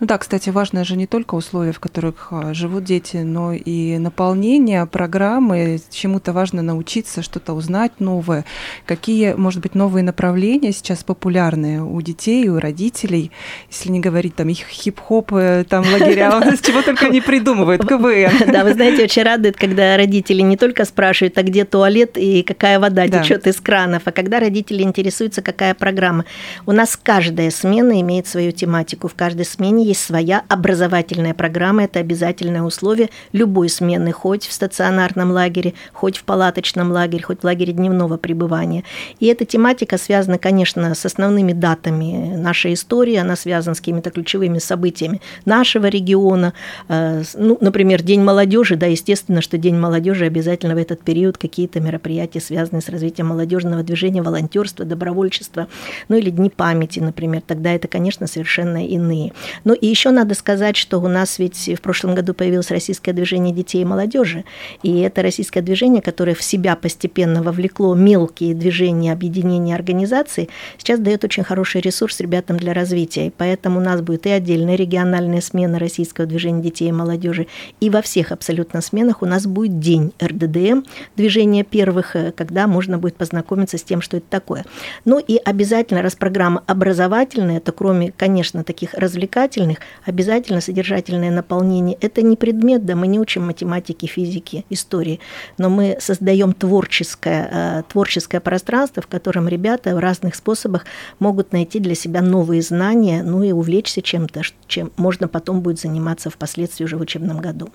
Ну 0.00 0.06
да, 0.06 0.18
кстати, 0.18 0.50
важно 0.50 0.84
же 0.84 0.96
не 0.96 1.06
только 1.06 1.34
условия, 1.34 1.72
в 1.72 1.80
которых 1.80 2.28
а, 2.30 2.54
живут 2.54 2.84
дети, 2.84 3.18
но 3.18 3.52
и 3.52 3.98
наполнение 3.98 4.84
программы. 4.86 5.80
Чему-то 5.90 6.32
важно 6.32 6.62
научиться, 6.62 7.22
что-то 7.22 7.52
узнать 7.52 7.92
новое. 8.00 8.44
Какие, 8.86 9.34
может 9.34 9.60
быть, 9.60 9.74
новые 9.74 10.02
направления 10.02 10.72
сейчас 10.72 11.04
популярны 11.04 11.82
у 11.82 12.00
детей, 12.02 12.48
у 12.48 12.58
родителей, 12.58 13.30
если 13.70 13.90
не 13.90 14.00
говорить 14.00 14.34
там 14.34 14.48
их 14.48 14.58
хип-хоп, 14.58 15.32
э, 15.34 15.64
там 15.68 15.84
лагеря, 15.84 16.42
чего 16.62 16.82
только 16.82 17.08
не 17.08 17.20
придумывают, 17.20 17.82
КВН. 17.88 18.52
Да, 18.52 18.64
вы 18.64 18.74
знаете, 18.74 19.04
очень 19.04 19.22
радует, 19.22 19.56
когда 19.56 19.96
родители 19.96 20.42
не 20.42 20.56
только 20.56 20.84
спрашивают, 20.84 21.38
а 21.38 21.42
где 21.42 21.64
туалет 21.64 22.16
и 22.16 22.42
какая 22.42 22.78
вода 22.78 23.08
течет 23.08 23.46
из 23.46 23.60
кранов, 23.60 24.02
а 24.04 24.12
когда 24.12 24.40
родители 24.40 24.82
интересуются, 24.82 25.42
какая 25.42 25.74
программа. 25.74 26.24
У 26.66 26.72
нас 26.72 26.98
каждая 27.00 27.50
смена 27.50 28.01
имеет 28.02 28.26
свою 28.26 28.52
тематику. 28.52 29.08
В 29.08 29.14
каждой 29.14 29.46
смене 29.46 29.84
есть 29.84 30.04
своя 30.04 30.42
образовательная 30.48 31.34
программа. 31.34 31.84
Это 31.84 32.00
обязательное 32.00 32.62
условие 32.62 33.08
любой 33.32 33.68
смены, 33.68 34.12
хоть 34.12 34.46
в 34.46 34.52
стационарном 34.52 35.30
лагере, 35.30 35.74
хоть 35.92 36.18
в 36.18 36.24
палаточном 36.24 36.92
лагере, 36.92 37.22
хоть 37.24 37.40
в 37.40 37.44
лагере 37.44 37.72
дневного 37.72 38.16
пребывания. 38.16 38.84
И 39.20 39.26
эта 39.26 39.44
тематика 39.44 39.98
связана, 39.98 40.38
конечно, 40.38 40.94
с 40.94 41.06
основными 41.06 41.52
датами 41.52 42.36
нашей 42.36 42.74
истории, 42.74 43.16
она 43.16 43.36
связана 43.36 43.74
с 43.74 43.78
какими-то 43.78 44.10
ключевыми 44.10 44.58
событиями 44.58 45.20
нашего 45.44 45.86
региона. 45.86 46.52
Э, 46.88 47.22
ну, 47.34 47.58
например, 47.60 48.02
День 48.02 48.22
молодежи, 48.22 48.76
да, 48.76 48.86
естественно, 48.86 49.40
что 49.40 49.58
День 49.58 49.76
молодежи 49.76 50.26
обязательно 50.26 50.74
в 50.74 50.78
этот 50.78 51.02
период 51.02 51.38
какие-то 51.38 51.80
мероприятия, 51.80 52.40
связанные 52.40 52.82
с 52.82 52.88
развитием 52.88 53.28
молодежного 53.28 53.82
движения, 53.82 54.22
волонтерства, 54.22 54.84
добровольчества, 54.84 55.68
ну 56.08 56.16
или 56.16 56.30
Дни 56.30 56.50
памяти, 56.50 57.00
например, 57.00 57.42
тогда 57.46 57.72
это, 57.72 57.88
конечно, 57.92 58.26
совершенно 58.26 58.86
иные. 58.86 59.32
Ну 59.64 59.74
и 59.74 59.86
еще 59.86 60.10
надо 60.10 60.34
сказать, 60.34 60.76
что 60.76 60.98
у 60.98 61.08
нас 61.08 61.38
ведь 61.38 61.70
в 61.78 61.80
прошлом 61.82 62.14
году 62.14 62.32
появилось 62.32 62.70
российское 62.70 63.12
движение 63.12 63.54
детей 63.54 63.82
и 63.82 63.84
молодежи, 63.84 64.44
и 64.82 65.00
это 65.00 65.22
российское 65.22 65.60
движение, 65.60 66.00
которое 66.00 66.34
в 66.34 66.42
себя 66.42 66.74
постепенно 66.74 67.42
вовлекло 67.42 67.94
мелкие 67.94 68.54
движения, 68.54 69.12
объединения 69.12 69.74
организаций, 69.74 70.48
сейчас 70.78 71.00
дает 71.00 71.22
очень 71.24 71.44
хороший 71.44 71.82
ресурс 71.82 72.20
ребятам 72.20 72.56
для 72.56 72.72
развития. 72.72 73.26
И 73.26 73.30
поэтому 73.30 73.80
у 73.80 73.82
нас 73.82 74.00
будет 74.00 74.26
и 74.26 74.30
отдельная 74.30 74.76
региональная 74.76 75.42
смена 75.42 75.78
российского 75.78 76.26
движения 76.26 76.62
детей 76.62 76.88
и 76.88 76.92
молодежи, 76.92 77.46
и 77.80 77.90
во 77.90 78.00
всех 78.00 78.32
абсолютно 78.32 78.80
сменах 78.80 79.20
у 79.22 79.26
нас 79.26 79.46
будет 79.46 79.78
день 79.80 80.12
РДДМ, 80.22 80.82
движение 81.16 81.62
первых, 81.62 82.16
э, 82.16 82.32
когда 82.32 82.66
можно 82.66 82.96
будет 82.96 83.16
познакомиться 83.16 83.76
с 83.76 83.82
тем, 83.82 84.00
что 84.00 84.16
это 84.16 84.26
такое. 84.30 84.64
Ну 85.04 85.18
и 85.18 85.36
обязательно, 85.36 86.00
раз 86.00 86.14
программа 86.14 86.62
образовательная, 86.66 87.60
то 87.60 87.72
кроме, 87.82 88.12
конечно, 88.12 88.62
таких 88.62 88.94
развлекательных, 88.94 89.78
обязательно 90.04 90.60
содержательное 90.60 91.32
наполнение. 91.32 91.98
Это 92.00 92.22
не 92.22 92.36
предмет, 92.36 92.86
да, 92.86 92.94
мы 92.94 93.08
не 93.08 93.18
учим 93.18 93.44
математики, 93.44 94.06
физики, 94.06 94.64
истории, 94.70 95.18
но 95.58 95.68
мы 95.68 95.96
создаем 95.98 96.52
творческое, 96.52 97.48
э, 97.52 97.82
творческое 97.92 98.38
пространство, 98.38 99.02
в 99.02 99.08
котором 99.08 99.48
ребята 99.48 99.96
в 99.96 99.98
разных 99.98 100.36
способах 100.36 100.84
могут 101.18 101.52
найти 101.52 101.80
для 101.80 101.96
себя 101.96 102.22
новые 102.22 102.62
знания, 102.62 103.24
ну 103.24 103.42
и 103.42 103.50
увлечься 103.50 104.00
чем-то, 104.00 104.42
чем 104.68 104.92
можно 104.96 105.26
потом 105.26 105.60
будет 105.60 105.80
заниматься 105.80 106.30
впоследствии 106.30 106.84
уже 106.84 106.96
в 106.96 107.00
учебном 107.00 107.40
году. 107.40 107.72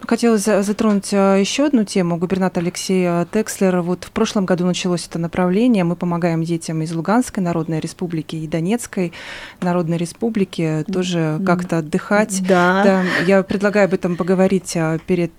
Ну, 0.00 0.06
хотелось 0.06 0.44
затронуть 0.44 1.10
а, 1.12 1.36
еще 1.36 1.66
одну 1.66 1.84
тему. 1.84 2.16
Губернатор 2.16 2.62
Алексей 2.62 3.04
а, 3.06 3.26
Текслер. 3.30 3.80
Вот 3.80 4.04
в 4.04 4.10
прошлом 4.10 4.46
году 4.46 4.66
началось 4.66 5.06
это 5.06 5.18
направление. 5.18 5.84
Мы 5.84 5.96
помогаем 5.96 6.42
детям 6.42 6.82
из 6.82 6.92
Луганской 6.92 7.42
Народной 7.42 7.80
Республики 7.80 8.36
и 8.36 8.46
Донецкой 8.46 9.12
Народной 9.60 9.96
Республики 9.96 10.84
тоже 10.92 11.40
как-то 11.44 11.78
отдыхать. 11.78 12.42
Да. 12.46 12.82
да. 12.84 13.04
Я 13.26 13.42
предлагаю 13.42 13.86
об 13.86 13.94
этом 13.94 14.16
поговорить 14.16 14.76
а, 14.76 14.98
перед, 14.98 15.32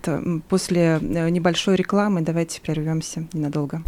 после 0.47 0.99
э, 1.01 1.29
небольшой 1.29 1.75
рекламы. 1.75 2.21
Давайте 2.21 2.61
прервемся 2.61 3.27
ненадолго. 3.33 3.83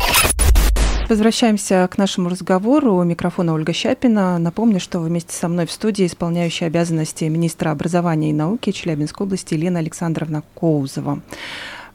Возвращаемся 1.10 1.88
к 1.91 1.98
нашему 1.98 2.29
разговору. 2.29 2.95
У 2.95 3.03
микрофона 3.03 3.53
Ольга 3.53 3.74
Щапина. 3.74 4.38
Напомню, 4.39 4.79
что 4.79 5.00
вместе 5.00 5.36
со 5.36 5.48
мной 5.48 5.65
в 5.65 5.72
студии 5.72 6.05
исполняющая 6.05 6.67
обязанности 6.67 7.25
министра 7.25 7.72
образования 7.72 8.29
и 8.29 8.33
науки 8.33 8.72
Челябинской 8.72 9.25
области 9.25 9.53
Елена 9.53 9.79
Александровна 9.79 10.43
Коузова. 10.55 11.22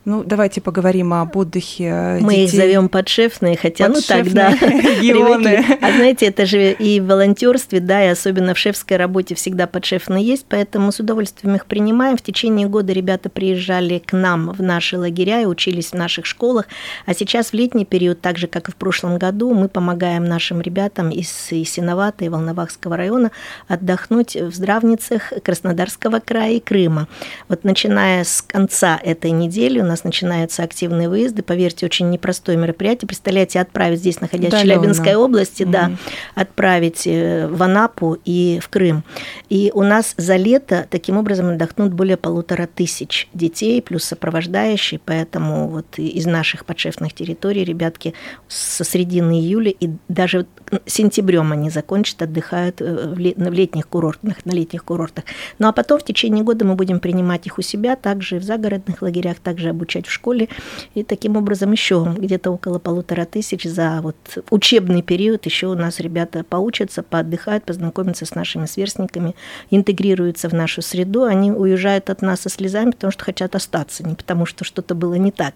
Ну, 0.04 0.24
давайте 0.24 0.60
поговорим 0.60 1.12
об 1.12 1.36
отдыхе 1.36 2.18
Мы 2.20 2.30
детей. 2.30 2.44
их 2.44 2.50
зовем 2.52 2.88
подшефные, 2.88 3.56
хотя 3.56 3.88
подшефные 3.88 4.24
ну 4.24 4.24
тогда 4.24 4.56
привыкли. 4.56 5.64
А 5.82 5.92
знаете, 5.92 6.26
это 6.26 6.46
же 6.46 6.72
и 6.72 7.00
в 7.00 7.06
волонтерстве, 7.06 7.80
да, 7.80 8.04
и 8.04 8.08
особенно 8.08 8.54
в 8.54 8.58
шефской 8.58 8.96
работе 8.96 9.34
всегда 9.34 9.66
подшефные 9.66 10.24
есть, 10.24 10.46
поэтому 10.48 10.92
с 10.92 11.00
удовольствием 11.00 11.56
их 11.56 11.66
принимаем. 11.66 12.16
В 12.16 12.22
течение 12.22 12.68
года 12.68 12.92
ребята 12.92 13.28
приезжали 13.28 13.98
к 13.98 14.12
нам 14.12 14.50
в 14.50 14.62
наши 14.62 14.96
лагеря 14.96 15.42
и 15.42 15.46
учились 15.46 15.90
в 15.90 15.94
наших 15.94 16.24
школах, 16.26 16.66
а 17.04 17.12
сейчас 17.12 17.50
в 17.50 17.54
летний 17.54 17.84
период, 17.84 18.20
так 18.20 18.38
же, 18.38 18.46
как 18.46 18.68
и 18.68 18.72
в 18.72 18.76
прошлом 18.76 19.18
году, 19.18 19.52
мы 19.52 19.68
помогаем 19.68 20.24
нашим 20.24 20.60
ребятам 20.60 21.10
из 21.10 21.28
Синовата 21.28 22.24
и 22.24 22.28
Волновахского 22.28 22.96
района 22.96 23.30
отдохнуть 23.66 24.36
в 24.36 24.54
здравницах 24.54 25.32
Краснодарского 25.42 26.20
края 26.20 26.52
и 26.52 26.60
Крыма. 26.60 27.08
Вот 27.48 27.64
начиная 27.64 28.24
с 28.24 28.42
конца 28.42 28.98
этой 29.02 29.32
недели 29.32 29.80
нас 29.88 29.98
нас 29.98 30.04
начинаются 30.04 30.62
активные 30.62 31.08
выезды. 31.08 31.42
Поверьте, 31.42 31.86
очень 31.86 32.10
непростое 32.10 32.56
мероприятие. 32.56 33.06
Представляете, 33.06 33.60
отправить 33.60 33.98
здесь, 33.98 34.20
находясь 34.20 34.48
Удаленно. 34.48 34.74
в 34.74 34.82
Челябинской 34.82 35.14
области, 35.14 35.62
mm 35.62 35.70
да, 35.70 35.90
отправить 36.34 37.06
э, 37.06 37.46
в 37.46 37.62
Анапу 37.62 38.16
и 38.24 38.58
в 38.62 38.68
Крым. 38.68 39.04
И 39.48 39.70
у 39.74 39.82
нас 39.82 40.14
за 40.16 40.36
лето 40.36 40.86
таким 40.88 41.16
образом 41.16 41.50
отдохнут 41.50 41.92
более 41.92 42.16
полутора 42.16 42.68
тысяч 42.72 43.28
детей, 43.34 43.82
плюс 43.82 44.04
сопровождающие, 44.04 45.00
поэтому 45.04 45.68
вот 45.68 45.98
из 45.98 46.26
наших 46.26 46.64
подшефных 46.64 47.12
территорий 47.12 47.64
ребятки 47.64 48.14
со 48.48 48.84
середины 48.84 49.32
июля 49.32 49.70
и 49.70 49.90
даже 50.08 50.46
сентябрем 50.86 51.52
они 51.52 51.70
закончат, 51.70 52.22
отдыхают 52.22 52.80
э, 52.80 53.14
в 53.14 53.18
летних 53.18 53.88
курортах, 53.88 54.44
на 54.44 54.52
летних 54.52 54.84
курортах. 54.84 55.24
Ну 55.58 55.68
а 55.68 55.72
потом 55.72 55.98
в 55.98 56.04
течение 56.04 56.44
года 56.44 56.64
мы 56.64 56.74
будем 56.74 57.00
принимать 57.00 57.46
их 57.46 57.58
у 57.58 57.62
себя, 57.62 57.96
также 57.96 58.38
в 58.38 58.42
загородных 58.42 59.02
лагерях, 59.02 59.38
также 59.38 59.70
обучать 59.78 60.06
в 60.06 60.10
школе. 60.10 60.48
И 60.94 61.04
таким 61.04 61.36
образом 61.36 61.72
еще 61.72 62.14
где-то 62.18 62.50
около 62.50 62.78
полутора 62.78 63.24
тысяч 63.24 63.62
за 63.62 64.00
вот 64.02 64.16
учебный 64.50 65.02
период 65.02 65.46
еще 65.46 65.68
у 65.68 65.74
нас 65.74 66.00
ребята 66.00 66.44
поучатся, 66.44 67.02
поотдыхают, 67.02 67.64
познакомятся 67.64 68.26
с 68.26 68.34
нашими 68.34 68.66
сверстниками, 68.66 69.36
интегрируются 69.70 70.48
в 70.48 70.52
нашу 70.52 70.82
среду. 70.82 71.24
Они 71.24 71.52
уезжают 71.52 72.10
от 72.10 72.22
нас 72.22 72.40
со 72.40 72.50
слезами, 72.50 72.90
потому 72.90 73.12
что 73.12 73.24
хотят 73.24 73.54
остаться, 73.54 74.04
не 74.04 74.14
потому 74.14 74.46
что 74.46 74.64
что-то 74.64 74.94
было 74.94 75.14
не 75.14 75.30
так. 75.30 75.54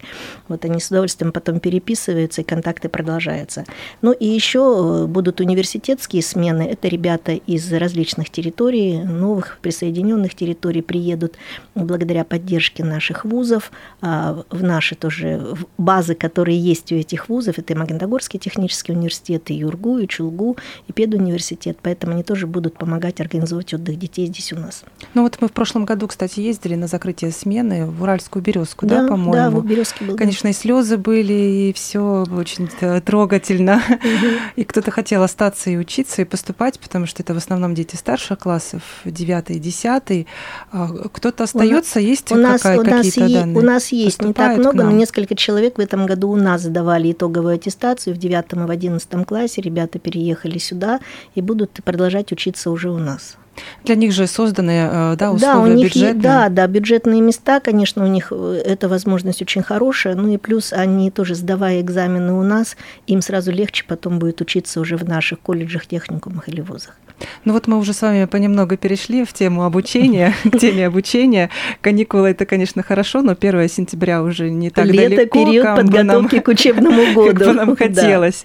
Вот 0.49 0.65
они 0.65 0.81
с 0.81 0.89
удовольствием 0.89 1.33
потом 1.33 1.59
переписываются, 1.59 2.43
и 2.43 2.45
контакты 2.45 2.89
продолжаются. 2.89 3.65
Ну 4.03 4.13
и 4.13 4.27
еще 4.27 5.07
будут 5.09 5.41
университетские 5.41 6.23
смены. 6.23 6.63
Это 6.63 6.87
ребята 6.89 7.33
из 7.33 7.73
различных 7.73 8.31
территорий, 8.31 8.99
новых 8.99 9.59
присоединенных 9.61 10.35
территорий 10.35 10.83
приедут 10.83 11.35
благодаря 11.75 12.25
поддержке 12.25 12.85
наших 12.85 13.25
вузов. 13.25 13.73
А, 14.15 14.45
в 14.51 14.63
наши 14.63 14.95
тоже 14.95 15.57
базы, 15.79 16.15
которые 16.15 16.59
есть 16.59 16.93
у 16.93 16.97
этих 16.97 17.31
вузов. 17.31 17.59
Это 17.59 17.73
и 17.73 17.77
Магнитогорский 17.77 18.39
технический 18.39 18.93
университет, 18.93 19.51
и 19.51 19.55
Юргу, 19.55 19.97
и 19.99 20.07
Чулгу, 20.07 20.59
и 20.87 20.93
педуниверситет. 20.93 21.79
Поэтому 21.81 22.13
они 22.13 22.23
тоже 22.23 22.47
будут 22.47 22.77
помогать 22.77 23.23
организовывать 23.23 23.73
отдых 23.73 23.99
детей 23.99 24.27
здесь 24.27 24.53
у 24.53 24.57
нас. 24.57 24.85
Ну 25.15 25.23
вот 25.23 25.39
мы 25.41 25.49
в 25.49 25.53
прошлом 25.53 25.87
году, 25.87 26.09
кстати, 26.09 26.41
ездили 26.41 26.75
на 26.75 26.89
закрытие 26.89 27.31
смены 27.31 27.87
в 27.87 28.03
Уральскую 28.03 28.43
березку, 28.43 28.85
да, 28.85 29.03
да 29.03 29.09
по-моему? 29.09 29.33
Да, 29.33 29.51
в 29.51 29.65
Березке 29.65 30.05
был. 30.05 30.17
Конечно, 30.19 30.49
и 30.49 30.53
слезы 30.53 30.99
были, 30.99 31.33
и 31.33 31.73
все 31.73 32.27
очень 32.31 32.69
трогательно. 33.01 33.83
И 34.57 34.65
кто-то 34.65 34.91
хотел 34.91 35.23
остаться 35.23 35.71
и 35.71 35.77
учиться, 35.77 36.23
и 36.23 36.25
поступать, 36.25 36.79
потому 36.79 37.07
что 37.07 37.23
это 37.23 37.33
в 37.33 37.37
основном 37.39 37.75
дети 37.75 37.97
старших 37.97 38.41
классов, 38.41 38.83
9 39.05 39.51
и 39.51 39.59
10. 39.59 40.27
А 40.71 40.89
кто-то 41.13 41.45
остается, 41.45 42.01
есть 42.01 42.29
какие-то 42.29 43.29
данные? 43.29 43.57
У 43.57 43.63
нас 43.63 43.93
есть 43.93 44.02
не 44.21 44.33
так 44.33 44.59
много, 44.59 44.85
но 44.85 44.91
несколько 44.91 45.35
человек 45.35 45.79
в 45.79 45.81
этом 45.81 46.07
году 46.07 46.31
у 46.31 46.37
нас 46.37 46.63
сдавали 46.63 47.13
итоговую 47.13 47.55
аттестацию 47.55 48.15
в 48.15 48.19
9 48.19 48.53
и 48.53 48.57
в 48.57 48.71
11 48.71 49.27
классе. 49.27 49.61
Ребята 49.61 49.99
переехали 49.99 50.59
сюда 50.59 51.01
и 51.35 51.41
будут 51.41 51.73
продолжать 51.85 52.33
учиться 52.33 52.71
уже 52.71 52.91
у 52.91 52.99
нас. 52.99 53.37
Для 53.85 53.97
них 53.97 54.13
же 54.13 54.27
созданы 54.27 54.89
э, 54.91 55.17
да, 55.17 55.33
условия 55.33 55.55
да, 55.55 55.59
у 55.61 55.67
них 55.67 55.87
бюджетные. 55.87 56.13
Есть, 56.13 56.21
да, 56.21 56.49
да, 56.49 56.67
бюджетные 56.67 57.21
места, 57.21 57.61
конечно, 57.61 58.05
у 58.05 58.07
них 58.07 58.29
э, 58.31 58.63
эта 58.65 58.89
возможность 58.89 59.43
очень 59.43 59.63
хорошая, 59.63 60.15
ну 60.15 60.29
и 60.29 60.37
плюс 60.39 60.73
они 60.73 61.11
тоже, 61.11 61.35
сдавая 61.35 61.81
экзамены 61.81 62.33
у 62.33 62.43
нас, 62.43 62.77
им 63.07 63.21
сразу 63.21 63.53
легче 63.53 63.85
потом 63.87 64.19
будет 64.19 64.41
учиться 64.41 64.81
уже 64.81 64.97
в 64.97 65.05
наших 65.05 65.41
колледжах, 65.41 65.87
техникумах 65.87 66.49
или 66.49 66.61
вузах. 66.61 66.97
Ну 67.45 67.53
вот 67.53 67.67
мы 67.67 67.79
уже 67.79 67.93
с 67.93 68.03
вами 68.03 68.25
понемногу 68.25 68.77
перешли 68.77 69.25
в 69.25 69.33
тему 69.33 69.65
обучения, 69.65 70.35
к 70.45 70.59
теме 70.59 70.87
обучения. 70.87 71.51
Каникулы 71.81 72.31
это, 72.31 72.47
конечно, 72.47 72.83
хорошо, 72.83 73.23
но 73.23 73.33
1 73.39 73.69
сентября 73.69 74.23
уже 74.23 74.51
не 74.51 74.71
так 74.71 74.87
Лето, 74.87 74.97
далеко. 74.97 75.23
Лето, 75.23 75.47
период 75.47 75.77
подготовки 75.77 76.35
нам, 76.35 76.45
к 76.45 76.49
учебному 76.49 77.15
году. 77.15 77.33
Как 77.33 77.47
бы 77.49 77.53
нам 77.53 77.77
хотелось. 77.77 78.45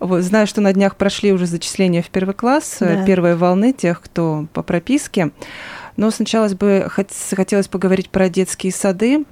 Да. 0.00 0.06
Вот, 0.06 0.22
знаю, 0.22 0.46
что 0.46 0.60
на 0.60 0.72
днях 0.72 0.96
прошли 0.96 1.32
уже 1.32 1.46
зачисления 1.46 2.02
в 2.02 2.10
первый 2.10 2.34
класс, 2.34 2.78
э, 2.80 2.96
да. 2.96 3.04
первые 3.04 3.36
волны 3.36 3.72
тех, 3.72 4.00
кто 4.00 4.46
по 4.52 4.62
прописке. 4.62 5.30
Но 5.96 6.10
сначала 6.10 6.48
бы 6.48 6.88
хотелось 6.88 7.68
поговорить 7.68 8.08
про 8.08 8.28
детские 8.28 8.72
сады, 8.72 9.24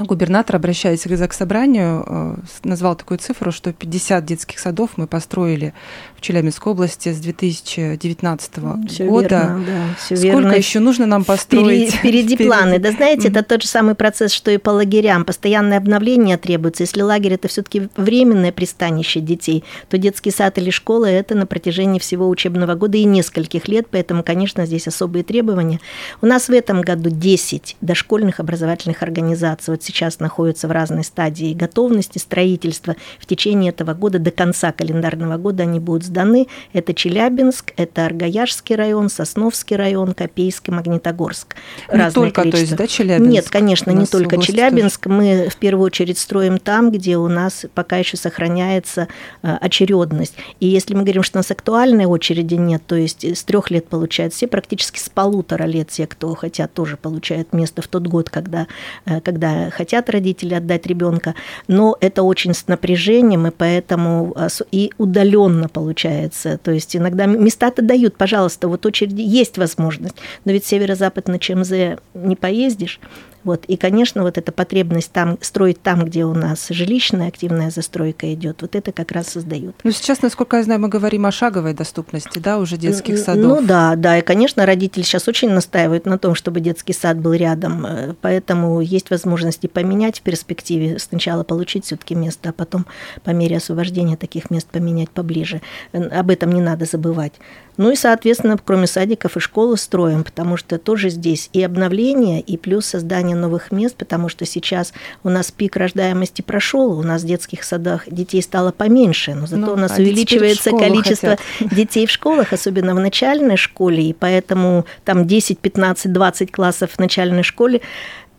губернатор, 0.00 0.56
обращаясь 0.56 1.02
к 1.02 1.16
Заксобранию, 1.16 2.04
э, 2.06 2.36
назвал 2.64 2.96
такую 2.96 3.18
цифру, 3.18 3.52
что 3.52 3.72
50 3.72 4.24
детских 4.24 4.58
садов 4.58 4.90
мы 4.96 5.06
построили 5.06 5.74
в 6.16 6.20
Челябинской 6.20 6.72
области 6.72 7.12
с 7.12 7.18
2019 7.18 8.86
Всё 8.88 9.06
года. 9.06 9.28
верно, 9.28 9.64
да, 9.66 9.94
всё 9.98 10.16
Сколько 10.16 10.36
верно. 10.36 10.52
еще 10.54 10.80
нужно 10.80 11.06
нам 11.06 11.24
построить? 11.24 11.94
Впереди, 11.94 12.26
впереди 12.34 12.46
планы. 12.48 12.78
Да 12.78 12.92
знаете, 12.92 13.28
это 13.28 13.42
тот 13.42 13.62
же 13.62 13.68
самый 13.68 13.94
процесс, 13.94 14.32
что 14.32 14.50
и 14.50 14.58
по 14.58 14.70
лагерям. 14.70 15.24
Постоянное 15.24 15.78
обновление 15.78 16.36
требуется. 16.36 16.82
Если 16.82 17.02
лагерь 17.02 17.34
это 17.34 17.48
все-таки 17.48 17.88
временное 17.96 18.52
пристанище 18.52 19.20
детей, 19.20 19.64
то 19.88 19.98
детский 19.98 20.30
сад 20.30 20.58
или 20.58 20.70
школа 20.70 21.06
это 21.06 21.34
на 21.34 21.46
протяжении 21.46 21.98
всего 21.98 22.28
учебного 22.28 22.74
года 22.74 22.98
и 22.98 23.04
нескольких 23.04 23.68
лет, 23.68 23.86
поэтому, 23.90 24.22
конечно, 24.22 24.66
здесь 24.66 24.86
особые 24.88 25.24
требования. 25.24 25.80
У 26.20 26.26
нас 26.26 26.48
в 26.48 26.52
этом 26.52 26.80
году 26.82 27.10
10 27.10 27.76
дошкольных 27.80 28.40
образовательных 28.40 29.02
организаций 29.02 29.72
вот 29.72 29.82
сейчас 29.88 30.20
находятся 30.20 30.68
в 30.68 30.70
разной 30.70 31.02
стадии 31.02 31.54
готовности 31.54 32.18
строительства. 32.18 32.94
В 33.18 33.26
течение 33.26 33.70
этого 33.70 33.94
года, 33.94 34.18
до 34.18 34.30
конца 34.30 34.72
календарного 34.72 35.38
года 35.38 35.62
они 35.62 35.80
будут 35.80 36.04
сданы. 36.04 36.46
Это 36.72 36.92
Челябинск, 36.92 37.72
это 37.76 38.04
Аргаяшский 38.06 38.76
район, 38.76 39.08
Сосновский 39.08 39.76
район, 39.76 40.12
Копейск 40.12 40.68
и 40.68 40.72
Магнитогорск. 40.72 41.56
Не 41.90 41.98
Разное 41.98 42.10
только, 42.12 42.42
то 42.42 42.48
есть, 42.48 42.52
количество. 42.52 42.78
да, 42.78 42.86
Челябинск? 42.86 43.30
Нет, 43.32 43.48
конечно, 43.48 43.90
не 43.90 44.06
только 44.06 44.38
Челябинск. 44.38 45.06
Мы 45.06 45.48
в 45.50 45.56
первую 45.56 45.86
очередь 45.86 46.18
строим 46.18 46.58
там, 46.58 46.90
где 46.90 47.16
у 47.16 47.28
нас 47.28 47.64
пока 47.74 47.96
еще 47.96 48.16
сохраняется 48.16 49.08
э, 49.42 49.56
очередность. 49.60 50.34
И 50.60 50.66
если 50.66 50.94
мы 50.94 51.02
говорим, 51.02 51.22
что 51.22 51.38
у 51.38 51.40
нас 51.40 51.50
актуальной 51.50 52.04
очереди 52.04 52.54
нет, 52.54 52.82
то 52.86 52.94
есть 52.94 53.24
с 53.24 53.42
трех 53.44 53.70
лет 53.70 53.88
получают 53.88 54.34
все, 54.34 54.46
практически 54.46 54.98
с 54.98 55.08
полутора 55.08 55.64
лет 55.64 55.88
те, 55.88 56.06
кто 56.06 56.34
хотят, 56.34 56.74
тоже 56.74 56.96
получают 56.96 57.52
место 57.52 57.80
в 57.82 57.88
тот 57.88 58.06
год, 58.06 58.28
когда, 58.28 58.66
э, 59.06 59.20
когда 59.20 59.67
хотят 59.70 60.10
родители 60.10 60.54
отдать 60.54 60.86
ребенка. 60.86 61.34
Но 61.66 61.96
это 62.00 62.22
очень 62.22 62.54
с 62.54 62.66
напряжением, 62.68 63.46
и 63.46 63.50
поэтому 63.50 64.32
ос- 64.36 64.62
и 64.70 64.92
удаленно 64.98 65.68
получается. 65.68 66.58
То 66.58 66.70
есть 66.70 66.96
иногда 66.96 67.26
места-то 67.26 67.82
дают, 67.82 68.16
пожалуйста, 68.16 68.68
вот 68.68 68.84
очереди 68.86 69.22
есть 69.22 69.58
возможность, 69.58 70.16
но 70.44 70.52
ведь 70.52 70.64
северо-запад 70.66 71.28
на 71.28 71.38
ЧМЗ 71.38 71.98
не 72.14 72.36
поездишь. 72.36 73.00
Вот. 73.48 73.64
И, 73.64 73.78
конечно, 73.78 74.24
вот 74.24 74.36
эта 74.36 74.52
потребность 74.52 75.10
там, 75.10 75.38
строить 75.40 75.80
там, 75.80 76.04
где 76.04 76.26
у 76.26 76.34
нас 76.34 76.66
жилищная 76.68 77.28
активная 77.28 77.70
застройка 77.70 78.30
идет, 78.34 78.60
вот 78.60 78.76
это 78.76 78.92
как 78.92 79.10
раз 79.10 79.28
создают. 79.28 79.74
Ну, 79.84 79.90
сейчас, 79.90 80.20
насколько 80.20 80.58
я 80.58 80.64
знаю, 80.64 80.80
мы 80.80 80.88
говорим 80.88 81.24
о 81.24 81.32
шаговой 81.32 81.72
доступности, 81.72 82.40
да, 82.40 82.58
уже 82.58 82.76
детских 82.76 83.16
садов. 83.16 83.60
Ну 83.60 83.66
да, 83.66 83.96
да, 83.96 84.18
и, 84.18 84.20
конечно, 84.20 84.66
родители 84.66 85.00
сейчас 85.00 85.28
очень 85.28 85.48
настаивают 85.48 86.04
на 86.04 86.18
том, 86.18 86.34
чтобы 86.34 86.60
детский 86.60 86.92
сад 86.92 87.18
был 87.18 87.32
рядом, 87.32 87.86
э, 87.86 88.14
поэтому 88.20 88.82
есть 88.82 89.08
возможности 89.08 89.66
поменять 89.66 90.18
в 90.18 90.22
перспективе, 90.22 90.98
сначала 90.98 91.42
получить 91.42 91.86
все 91.86 91.96
таки 91.96 92.14
место, 92.14 92.50
а 92.50 92.52
потом 92.52 92.84
по 93.24 93.30
мере 93.30 93.56
освобождения 93.56 94.18
таких 94.18 94.50
мест 94.50 94.68
поменять 94.70 95.08
поближе. 95.08 95.62
Об 95.94 96.28
этом 96.28 96.52
не 96.52 96.60
надо 96.60 96.84
забывать. 96.84 97.32
Ну 97.78 97.92
и, 97.92 97.94
соответственно, 97.94 98.58
кроме 98.62 98.88
садиков 98.88 99.36
и 99.36 99.40
школы 99.40 99.76
строим, 99.76 100.24
потому 100.24 100.56
что 100.56 100.78
тоже 100.78 101.10
здесь 101.10 101.48
и 101.52 101.62
обновление, 101.62 102.40
и 102.40 102.56
плюс 102.56 102.86
создание 102.86 103.36
новых 103.40 103.72
мест, 103.72 103.96
потому 103.96 104.28
что 104.28 104.44
сейчас 104.44 104.92
у 105.24 105.30
нас 105.30 105.50
пик 105.50 105.76
рождаемости 105.76 106.42
прошел, 106.42 106.98
у 106.98 107.02
нас 107.02 107.22
в 107.22 107.26
детских 107.26 107.64
садах 107.64 108.08
детей 108.08 108.42
стало 108.42 108.72
поменьше, 108.72 109.34
но 109.34 109.46
зато 109.46 109.66
Ну, 109.66 109.72
у 109.72 109.76
нас 109.76 109.92
в 109.92 109.98
увеличивается 109.98 110.70
количество 110.70 111.36
хотят. 111.36 111.74
детей 111.74 112.06
в 112.06 112.10
школах, 112.10 112.52
особенно 112.52 112.94
в 112.94 113.00
начальной 113.00 113.56
школе, 113.56 114.02
и 114.04 114.12
поэтому 114.12 114.84
там 115.04 115.26
10, 115.26 115.58
15, 115.58 116.12
20 116.12 116.52
классов 116.52 116.90
в 116.92 116.98
начальной 116.98 117.42
школе 117.42 117.80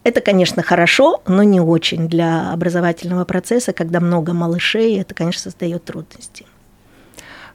это, 0.04 0.22
конечно, 0.22 0.64
хорошо, 0.64 1.22
но 1.28 1.44
не 1.44 1.60
очень 1.60 2.08
для 2.08 2.52
образовательного 2.52 3.26
процесса, 3.26 3.74
когда 3.74 4.00
много 4.00 4.34
малышей, 4.34 5.00
это, 5.00 5.14
конечно, 5.14 5.42
создает 5.42 5.84
трудности. 5.84 6.46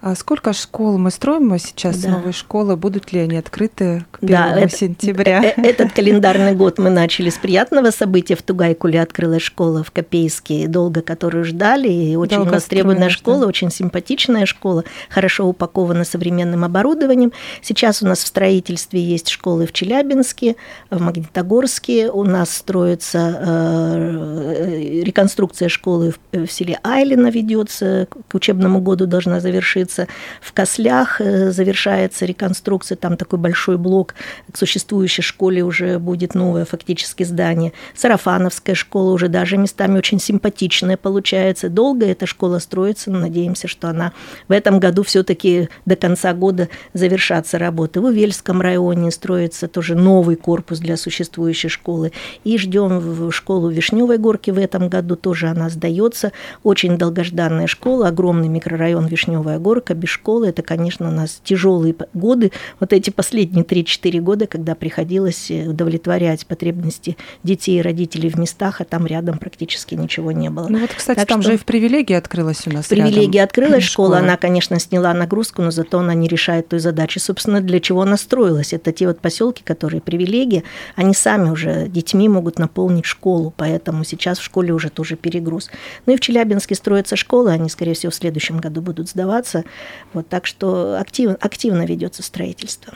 А 0.06 0.14
сколько 0.16 0.52
школ 0.52 0.98
мы 0.98 1.10
строим 1.10 1.58
сейчас, 1.58 1.96
Да. 2.02 2.10
новые 2.10 2.34
школы? 2.34 2.76
Будут 2.76 3.10
ли 3.14 3.20
они 3.20 3.38
открыты 3.38 4.04
к 4.10 4.18
1 4.22 4.28
Да, 4.36 4.54
это- 4.60 4.76
сентября? 4.76 5.42
э- 5.42 5.54
Этот 5.62 5.92
календарный 5.92 6.54
год 6.54 6.78
мы 6.78 6.90
начали 6.90 7.30
с 7.30 7.36
приятного 7.38 7.90
события. 7.90 8.36
В 8.36 8.42
Тугайкуле 8.42 9.00
открылась 9.00 9.40
школа 9.40 9.82
в 9.82 9.90
Копейске, 9.92 10.68
долго 10.68 11.00
которую 11.00 11.44
ждали. 11.44 11.88
И 11.90 12.16
очень 12.16 12.36
Долго 12.36 12.50
востребованная 12.52 13.08
школа, 13.08 13.40
да. 13.40 13.46
очень 13.46 13.70
симпатичная 13.70 14.44
школа, 14.44 14.84
хорошо 15.08 15.46
упакована 15.46 16.04
современным 16.04 16.64
оборудованием. 16.64 17.32
Сейчас 17.62 18.02
у 18.02 18.06
нас 18.06 18.18
в 18.18 18.26
строительстве 18.26 19.00
есть 19.02 19.30
школы 19.30 19.66
в 19.66 19.72
Челябинске, 19.72 20.56
в 20.90 21.00
Магнитогорске. 21.00 22.10
У 22.10 22.24
нас 22.24 22.54
строится 22.54 23.40
э, 23.42 25.02
реконструкция 25.02 25.70
школы 25.70 26.12
в, 26.32 26.46
в 26.46 26.52
селе 26.52 26.78
Айлина 26.82 27.28
ведется, 27.28 28.06
к 28.28 28.34
учебному 28.34 28.80
году 28.82 29.06
должна 29.06 29.40
завершиться. 29.40 29.93
В 30.40 30.52
Кослях 30.52 31.20
э, 31.20 31.50
завершается 31.50 32.24
реконструкция, 32.24 32.96
там 32.96 33.16
такой 33.16 33.38
большой 33.38 33.78
блок 33.78 34.14
к 34.50 34.56
существующей 34.56 35.22
школе 35.22 35.62
уже 35.62 35.98
будет 35.98 36.34
новое 36.34 36.64
фактически 36.64 37.22
здание. 37.22 37.72
Сарафановская 37.94 38.74
школа 38.74 39.12
уже 39.12 39.28
даже 39.28 39.56
местами 39.56 39.98
очень 39.98 40.18
симпатичная 40.18 40.96
получается. 40.96 41.68
Долго 41.68 42.06
эта 42.06 42.26
школа 42.26 42.58
строится, 42.58 43.10
но 43.10 43.20
надеемся, 43.20 43.68
что 43.68 43.88
она 43.88 44.12
в 44.48 44.52
этом 44.52 44.80
году 44.80 45.02
все-таки 45.02 45.68
до 45.84 45.96
конца 45.96 46.32
года 46.32 46.68
завершатся 46.94 47.58
работы. 47.58 48.00
В 48.00 48.04
Увельском 48.04 48.60
районе 48.60 49.10
строится 49.10 49.68
тоже 49.68 49.94
новый 49.94 50.36
корпус 50.36 50.78
для 50.78 50.96
существующей 50.96 51.68
школы. 51.68 52.12
И 52.44 52.56
ждем 52.56 52.98
в 52.98 53.30
школу 53.30 53.68
Вишневой 53.68 54.18
горки 54.18 54.50
в 54.50 54.58
этом 54.58 54.88
году, 54.88 55.16
тоже 55.16 55.48
она 55.48 55.68
сдается. 55.68 56.32
Очень 56.62 56.96
долгожданная 56.96 57.66
школа, 57.66 58.08
огромный 58.08 58.48
микрорайон 58.48 59.06
Вишневая 59.06 59.58
горка, 59.58 59.83
без 59.92 60.08
школы. 60.08 60.48
Это, 60.48 60.62
конечно, 60.62 61.08
у 61.08 61.12
нас 61.12 61.42
тяжелые 61.44 61.94
годы, 62.14 62.50
вот 62.80 62.94
эти 62.94 63.10
последние 63.10 63.64
3-4 63.66 64.20
года, 64.20 64.46
когда 64.46 64.74
приходилось 64.74 65.50
э, 65.50 65.66
удовлетворять 65.68 66.46
потребности 66.46 67.18
детей 67.42 67.80
и 67.80 67.82
родителей 67.82 68.30
в 68.30 68.38
местах, 68.38 68.80
а 68.80 68.84
там 68.84 69.04
рядом 69.06 69.36
практически 69.36 69.94
ничего 69.94 70.32
не 70.32 70.48
было. 70.48 70.68
Ну 70.68 70.78
вот, 70.78 70.90
кстати, 70.96 71.18
Так 71.18 71.28
там 71.28 71.42
что- 71.42 71.50
же 71.50 71.54
и 71.56 71.58
в 71.58 71.66
привилегии 71.66 72.14
открылась 72.14 72.66
у 72.66 72.70
нас 72.70 72.86
Привилегия 72.86 73.40
рядом 73.40 73.44
открылась 73.44 73.84
школа, 73.84 74.08
школа. 74.16 74.18
она, 74.20 74.36
конечно, 74.38 74.78
сняла 74.80 75.12
нагрузку, 75.12 75.60
но 75.60 75.70
зато 75.70 75.98
она 75.98 76.14
не 76.14 76.28
решает 76.28 76.68
той 76.68 76.78
задачи, 76.78 77.18
собственно, 77.18 77.60
для 77.60 77.80
чего 77.80 78.02
она 78.02 78.16
строилась. 78.16 78.72
Это 78.72 78.92
те 78.92 79.08
вот 79.08 79.18
поселки, 79.20 79.62
которые 79.64 80.00
привилегия, 80.00 80.62
они 80.94 81.12
сами 81.12 81.50
уже 81.50 81.88
детьми 81.88 82.28
могут 82.28 82.58
наполнить 82.60 83.04
школу, 83.04 83.52
поэтому 83.56 84.04
сейчас 84.04 84.38
в 84.38 84.42
школе 84.44 84.72
уже 84.72 84.88
тоже 84.90 85.16
перегруз. 85.16 85.70
Ну 86.06 86.12
и 86.12 86.16
в 86.16 86.20
Челябинске 86.20 86.74
строятся 86.76 87.16
школы, 87.16 87.50
они, 87.50 87.68
скорее 87.68 87.94
всего, 87.94 88.10
в 88.10 88.14
следующем 88.14 88.58
году 88.58 88.80
будут 88.80 89.08
сдаваться. 89.08 89.63
Вот, 90.12 90.28
так 90.28 90.46
что 90.46 90.98
активно, 90.98 91.36
активно 91.40 91.84
ведется 91.86 92.22
строительство. 92.22 92.94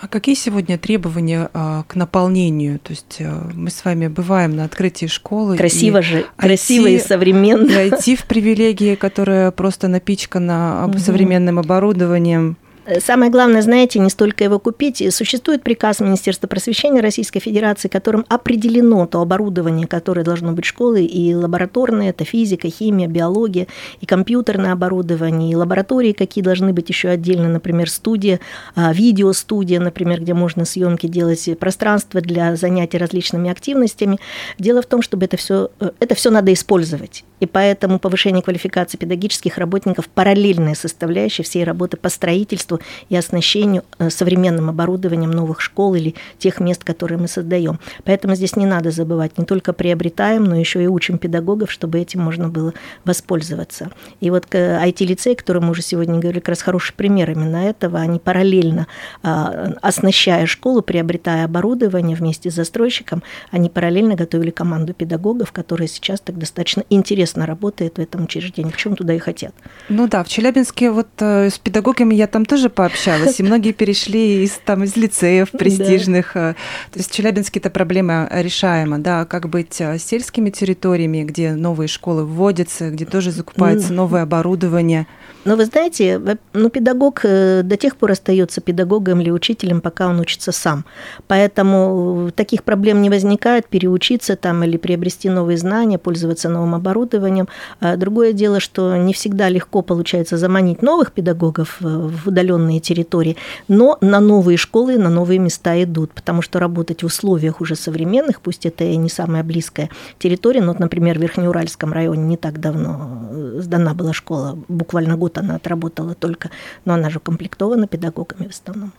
А 0.00 0.08
какие 0.08 0.34
сегодня 0.34 0.76
требования 0.76 1.48
а, 1.54 1.84
к 1.84 1.94
наполнению? 1.94 2.78
То 2.78 2.90
есть 2.90 3.16
а, 3.20 3.50
мы 3.54 3.70
с 3.70 3.84
вами 3.84 4.08
бываем 4.08 4.54
на 4.54 4.64
открытии 4.64 5.06
школы. 5.06 5.56
Красиво 5.56 6.02
же, 6.02 6.26
красиво 6.36 6.86
и 6.86 6.96
IT 6.96 7.06
современно. 7.06 7.72
Войти 7.74 8.14
в 8.14 8.26
привилегии, 8.26 8.94
которая 8.94 9.50
просто 9.50 9.88
напичкана 9.88 10.84
Мгм. 10.88 10.98
современным 10.98 11.58
оборудованием. 11.58 12.58
Э, 12.86 13.00
Самое 13.00 13.30
главное, 13.30 13.62
знаете, 13.62 13.98
не 13.98 14.10
столько 14.10 14.44
его 14.44 14.58
купить. 14.58 15.02
Существует 15.14 15.62
приказ 15.62 16.00
Министерства 16.00 16.46
просвещения 16.46 17.00
Российской 17.00 17.40
Федерации, 17.40 17.88
которым 17.88 18.24
определено 18.28 19.06
то 19.06 19.20
оборудование, 19.20 19.86
которое 19.86 20.24
должно 20.24 20.52
быть 20.52 20.64
в 20.64 20.68
школе, 20.68 21.04
и 21.04 21.34
лабораторное, 21.34 22.10
это 22.10 22.24
физика, 22.24 22.68
химия, 22.70 23.08
биология, 23.08 23.66
и 24.00 24.06
компьютерное 24.06 24.72
оборудование, 24.72 25.50
и 25.50 25.56
лаборатории, 25.56 26.12
какие 26.12 26.42
должны 26.42 26.72
быть 26.72 26.88
еще 26.88 27.08
отдельно, 27.08 27.48
например, 27.48 27.90
студия, 27.90 28.40
а, 28.74 28.92
видеостудия, 28.92 29.80
например, 29.80 30.20
где 30.20 30.34
можно 30.34 30.64
съемки 30.64 31.06
делать, 31.06 31.48
пространство 31.58 32.20
для 32.20 32.56
занятий 32.56 32.98
различными 32.98 33.50
активностями. 33.50 34.18
Дело 34.58 34.82
в 34.82 34.86
том, 34.86 35.02
чтобы 35.02 35.26
это 35.26 35.36
все, 35.36 35.70
это 35.98 36.14
все 36.14 36.30
надо 36.30 36.52
использовать. 36.52 37.24
И 37.40 37.46
поэтому 37.46 37.98
повышение 37.98 38.42
квалификации 38.42 38.96
педагогических 38.96 39.58
работников– 39.58 40.08
параллельная 40.14 40.74
составляющая 40.74 41.42
всей 41.42 41.64
работы 41.64 41.96
по 41.96 42.08
строительству 42.08 42.75
и 43.08 43.16
оснащению 43.16 43.84
э, 43.98 44.10
современным 44.10 44.68
оборудованием 44.68 45.30
новых 45.30 45.60
школ 45.60 45.94
или 45.94 46.14
тех 46.38 46.60
мест, 46.60 46.84
которые 46.84 47.18
мы 47.18 47.28
создаем. 47.28 47.78
Поэтому 48.04 48.34
здесь 48.34 48.56
не 48.56 48.66
надо 48.66 48.90
забывать, 48.90 49.38
не 49.38 49.44
только 49.44 49.72
приобретаем, 49.72 50.44
но 50.44 50.56
еще 50.56 50.82
и 50.82 50.86
учим 50.86 51.18
педагогов, 51.18 51.70
чтобы 51.70 51.98
этим 52.00 52.20
можно 52.20 52.48
было 52.48 52.72
воспользоваться. 53.04 53.90
И 54.20 54.30
вот 54.30 54.46
IT-лицей, 54.52 55.34
о 55.34 55.36
котором 55.36 55.64
мы 55.64 55.70
уже 55.70 55.82
сегодня 55.82 56.18
говорили, 56.18 56.40
как 56.40 56.50
раз 56.50 56.62
хороший 56.62 56.94
пример 56.94 57.30
именно 57.30 57.56
этого, 57.56 58.00
они 58.00 58.18
параллельно, 58.18 58.86
а, 59.22 59.72
оснащая 59.82 60.46
школу, 60.46 60.82
приобретая 60.82 61.44
оборудование 61.44 62.16
вместе 62.16 62.50
с 62.50 62.54
застройщиком, 62.54 63.22
они 63.50 63.68
параллельно 63.68 64.14
готовили 64.14 64.50
команду 64.50 64.94
педагогов, 64.94 65.52
которая 65.52 65.88
сейчас 65.88 66.20
так 66.20 66.38
достаточно 66.38 66.84
интересно 66.90 67.46
работает 67.46 67.98
в 67.98 68.00
этом 68.00 68.24
учреждении. 68.24 68.70
Почему 68.70 68.96
туда 68.96 69.14
и 69.14 69.18
хотят? 69.18 69.54
Ну 69.88 70.08
да, 70.08 70.24
в 70.24 70.28
Челябинске 70.28 70.90
вот 70.90 71.08
э, 71.20 71.50
с 71.50 71.58
педагогами 71.58 72.14
я 72.14 72.26
там 72.26 72.44
тоже 72.44 72.65
тоже 72.66 72.70
пообщалась, 72.70 73.40
и 73.40 73.42
многие 73.42 73.72
перешли 73.72 74.44
из, 74.44 74.60
там, 74.64 74.84
из 74.84 74.96
лицеев 74.96 75.50
престижных. 75.50 76.32
Да. 76.34 76.54
То 76.92 76.98
есть 76.98 77.10
в 77.10 77.14
Челябинске 77.14 77.60
эта 77.60 77.70
проблема 77.70 78.28
решаема, 78.30 78.98
да, 78.98 79.24
как 79.24 79.48
быть 79.48 79.80
с 79.80 79.98
сельскими 79.98 80.50
территориями, 80.50 81.24
где 81.24 81.52
новые 81.52 81.88
школы 81.88 82.24
вводятся, 82.24 82.90
где 82.90 83.04
тоже 83.04 83.30
закупается 83.30 83.92
новое 83.92 84.22
оборудование. 84.22 85.06
Но 85.46 85.54
вы 85.54 85.64
знаете, 85.64 86.20
ну, 86.54 86.70
педагог 86.70 87.20
э, 87.22 87.62
до 87.62 87.76
тех 87.76 87.96
пор 87.96 88.10
остается 88.10 88.60
педагогом 88.60 89.20
или 89.20 89.30
учителем, 89.30 89.80
пока 89.80 90.08
он 90.08 90.18
учится 90.18 90.50
сам. 90.50 90.84
Поэтому 91.28 92.32
таких 92.34 92.64
проблем 92.64 93.00
не 93.00 93.10
возникает 93.10 93.68
переучиться 93.68 94.34
там 94.34 94.64
или 94.64 94.76
приобрести 94.76 95.30
новые 95.30 95.56
знания, 95.56 95.98
пользоваться 95.98 96.48
новым 96.48 96.74
оборудованием. 96.74 97.46
А 97.78 97.96
другое 97.96 98.32
дело, 98.32 98.58
что 98.58 98.96
не 98.96 99.12
всегда 99.12 99.48
легко 99.48 99.82
получается 99.82 100.36
заманить 100.36 100.82
новых 100.82 101.12
педагогов 101.12 101.76
э, 101.80 101.84
в 101.86 102.26
удаленные 102.26 102.80
территории, 102.80 103.36
но 103.68 103.98
на 104.00 104.18
новые 104.18 104.56
школы, 104.56 104.98
на 104.98 105.10
новые 105.10 105.38
места 105.38 105.80
идут, 105.80 106.10
потому 106.10 106.42
что 106.42 106.58
работать 106.58 107.04
в 107.04 107.06
условиях 107.06 107.60
уже 107.60 107.76
современных, 107.76 108.40
пусть 108.40 108.66
это 108.66 108.82
и 108.82 108.96
не 108.96 109.08
самая 109.08 109.44
близкая 109.44 109.90
территория, 110.18 110.60
но, 110.60 110.74
например, 110.76 111.18
в 111.18 111.22
Верхнеуральском 111.22 111.92
районе 111.92 112.24
не 112.24 112.36
так 112.36 112.58
давно 112.58 113.28
э, 113.30 113.60
сдана 113.60 113.94
была 113.94 114.12
школа, 114.12 114.58
буквально 114.66 115.16
год 115.16 115.35
она 115.38 115.56
отработала 115.56 116.14
только, 116.14 116.50
но 116.84 116.94
она 116.94 117.10
же 117.10 117.18
укомплектована 117.18 117.86
педагогами 117.86 118.46
в 118.46 118.50
основном. 118.50 118.92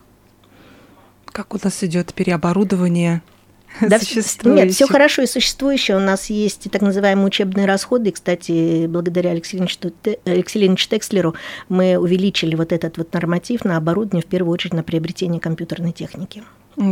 Как 1.26 1.54
у 1.54 1.60
нас 1.64 1.84
идет 1.84 2.14
переоборудование 2.14 3.22
да, 3.82 4.00
Нет, 4.44 4.74
все 4.74 4.88
хорошо 4.88 5.24
и 5.24 5.28
существующее. 5.28 5.98
У 5.98 6.00
нас 6.00 6.30
есть 6.30 6.70
так 6.72 6.82
называемые 6.82 7.28
учебные 7.28 7.66
расходы. 7.68 8.10
И, 8.10 8.12
кстати, 8.12 8.88
благодаря 8.88 9.32
Алексею 9.32 9.64
Ильичу 9.64 10.90
Текслеру 10.90 11.36
мы 11.70 11.98
увеличили 11.98 12.56
вот 12.56 12.72
этот 12.72 12.98
вот 12.98 13.14
норматив 13.14 13.66
на 13.66 13.78
оборудование, 13.78 14.24
в 14.24 14.28
первую 14.28 14.54
очередь 14.54 14.74
на 14.74 14.84
приобретение 14.84 15.40
компьютерной 15.40 15.92
техники. 15.92 16.44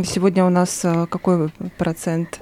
Сегодня 0.04 0.44
у 0.44 0.50
нас 0.50 0.84
э, 0.84 1.06
какой 1.08 1.50
процент 1.78 2.40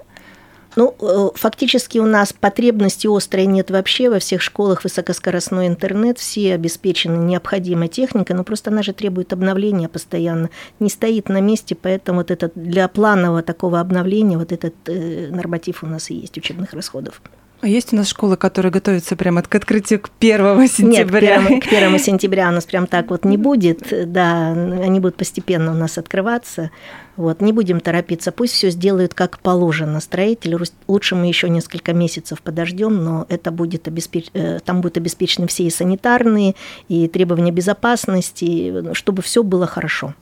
ну, 0.76 0.94
э, 1.00 1.28
фактически 1.34 1.98
у 1.98 2.06
нас 2.06 2.32
потребности 2.32 3.06
острой 3.06 3.46
нет 3.46 3.70
вообще. 3.70 4.10
Во 4.10 4.18
всех 4.18 4.42
школах 4.42 4.84
высокоскоростной 4.84 5.66
интернет, 5.66 6.18
все 6.18 6.54
обеспечены 6.54 7.16
необходимой 7.24 7.88
техникой, 7.88 8.36
но 8.36 8.44
просто 8.44 8.70
она 8.70 8.82
же 8.82 8.92
требует 8.92 9.32
обновления 9.32 9.88
постоянно, 9.88 10.50
не 10.80 10.90
стоит 10.90 11.28
на 11.28 11.40
месте, 11.40 11.74
поэтому 11.74 12.18
вот 12.18 12.30
этот 12.30 12.52
для 12.54 12.88
планового 12.88 13.42
такого 13.42 13.80
обновления 13.80 14.38
вот 14.38 14.52
этот 14.52 14.74
э, 14.86 15.28
норматив 15.30 15.82
у 15.82 15.86
нас 15.86 16.10
и 16.10 16.14
есть 16.14 16.36
учебных 16.38 16.72
расходов. 16.72 17.20
А 17.64 17.66
есть 17.66 17.94
у 17.94 17.96
нас 17.96 18.08
школы, 18.08 18.36
которые 18.36 18.70
готовятся 18.70 19.16
прямо 19.16 19.40
к 19.40 19.54
открытию 19.54 19.98
к 19.98 20.10
1 20.20 20.68
сентября? 20.68 21.38
Нет, 21.38 21.64
к 21.64 21.72
1, 21.72 21.98
сентября 21.98 22.50
у 22.50 22.52
нас 22.52 22.66
прям 22.66 22.86
так 22.86 23.08
вот 23.08 23.24
не 23.24 23.38
будет. 23.38 24.12
Да, 24.12 24.50
они 24.50 25.00
будут 25.00 25.16
постепенно 25.16 25.70
у 25.70 25.74
нас 25.74 25.96
открываться. 25.96 26.70
Вот, 27.16 27.40
не 27.40 27.54
будем 27.54 27.80
торопиться, 27.80 28.32
пусть 28.32 28.52
все 28.52 28.68
сделают 28.68 29.14
как 29.14 29.38
положено. 29.38 30.00
Строитель, 30.00 30.58
лучше 30.86 31.14
мы 31.14 31.26
еще 31.26 31.48
несколько 31.48 31.94
месяцев 31.94 32.42
подождем, 32.42 33.02
но 33.02 33.24
это 33.30 33.50
будет 33.50 33.88
обеспеч... 33.88 34.26
Э, 34.34 34.58
там 34.62 34.82
будут 34.82 34.98
обеспечены 34.98 35.46
все 35.46 35.64
и 35.64 35.70
санитарные, 35.70 36.56
и 36.88 37.08
требования 37.08 37.50
безопасности, 37.50 38.92
чтобы 38.92 39.22
все 39.22 39.42
было 39.42 39.66
хорошо. 39.66 40.12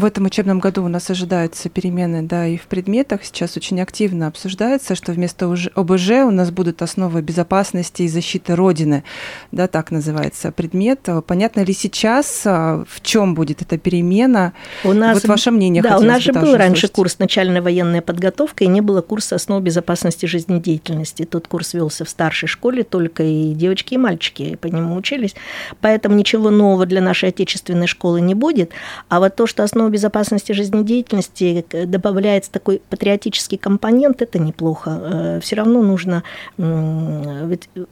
В 0.00 0.06
этом 0.06 0.24
учебном 0.24 0.58
году 0.58 0.82
у 0.84 0.88
нас 0.88 1.10
ожидаются 1.10 1.68
перемены, 1.68 2.22
да, 2.22 2.46
и 2.46 2.56
в 2.56 2.62
предметах. 2.62 3.24
Сейчас 3.24 3.58
очень 3.58 3.78
активно 3.78 4.26
обсуждается, 4.26 4.94
что 4.94 5.12
вместо 5.12 5.54
ОБЖ 5.74 6.10
у 6.24 6.30
нас 6.30 6.50
будут 6.50 6.80
основы 6.80 7.20
безопасности 7.20 8.02
и 8.02 8.08
защиты 8.08 8.56
Родины, 8.56 9.04
да, 9.50 9.66
так 9.66 9.90
называется 9.90 10.50
предмет. 10.50 11.06
Понятно 11.26 11.60
ли 11.60 11.74
сейчас, 11.74 12.42
а, 12.46 12.84
в 12.88 13.02
чем 13.02 13.34
будет 13.34 13.60
эта 13.60 13.76
перемена? 13.76 14.54
У 14.82 14.94
нас, 14.94 15.14
вот 15.14 15.28
ваше 15.28 15.50
мнение. 15.50 15.82
Да, 15.82 15.98
у 15.98 16.02
нас 16.02 16.22
же 16.22 16.32
был 16.32 16.56
раньше 16.56 16.86
слушать. 16.86 16.92
курс 16.92 17.18
начальная 17.18 17.60
военная 17.60 18.00
подготовка, 18.00 18.64
и 18.64 18.68
не 18.68 18.80
было 18.80 19.02
курса 19.02 19.34
основ 19.34 19.62
безопасности 19.62 20.24
жизнедеятельности. 20.24 21.24
Тот 21.24 21.48
курс 21.48 21.74
велся 21.74 22.06
в 22.06 22.08
старшей 22.08 22.46
школе, 22.46 22.82
только 22.82 23.24
и 23.24 23.52
девочки, 23.52 23.94
и 23.94 23.98
мальчики 23.98 24.56
по 24.56 24.68
нему 24.68 24.96
учились. 24.96 25.34
Поэтому 25.82 26.16
ничего 26.16 26.48
нового 26.48 26.86
для 26.86 27.02
нашей 27.02 27.28
отечественной 27.28 27.88
школы 27.88 28.22
не 28.22 28.34
будет. 28.34 28.70
А 29.10 29.20
вот 29.20 29.36
то, 29.36 29.46
что 29.46 29.64
основу 29.82 29.90
безопасности 29.90 30.52
жизнедеятельности 30.52 31.64
добавляется 31.86 32.50
такой 32.50 32.80
патриотический 32.88 33.58
компонент, 33.58 34.22
это 34.22 34.38
неплохо. 34.38 34.90
Э, 34.90 35.40
Все 35.42 35.56
равно 35.56 35.82
нужно 35.82 36.22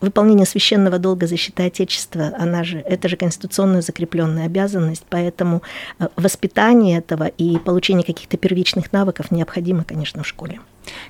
выполнение 0.01 0.47
священного 0.47 0.99
долга 0.99 1.27
защиты 1.27 1.65
Отечества, 1.65 2.33
она 2.39 2.65
же, 2.65 2.79
это 2.79 3.09
же 3.09 3.17
конституционная 3.17 3.83
закрепленная 3.83 4.47
обязанность, 4.47 5.05
поэтому 5.09 5.63
э, 5.99 6.09
воспитание 6.17 6.99
этого 6.99 7.25
и 7.25 7.59
получение 7.59 8.05
каких-то 8.05 8.37
первичных 8.37 8.93
навыков 8.93 9.31
необходимо, 9.31 9.85
конечно, 9.85 10.23
в 10.23 10.27
школе. 10.27 10.61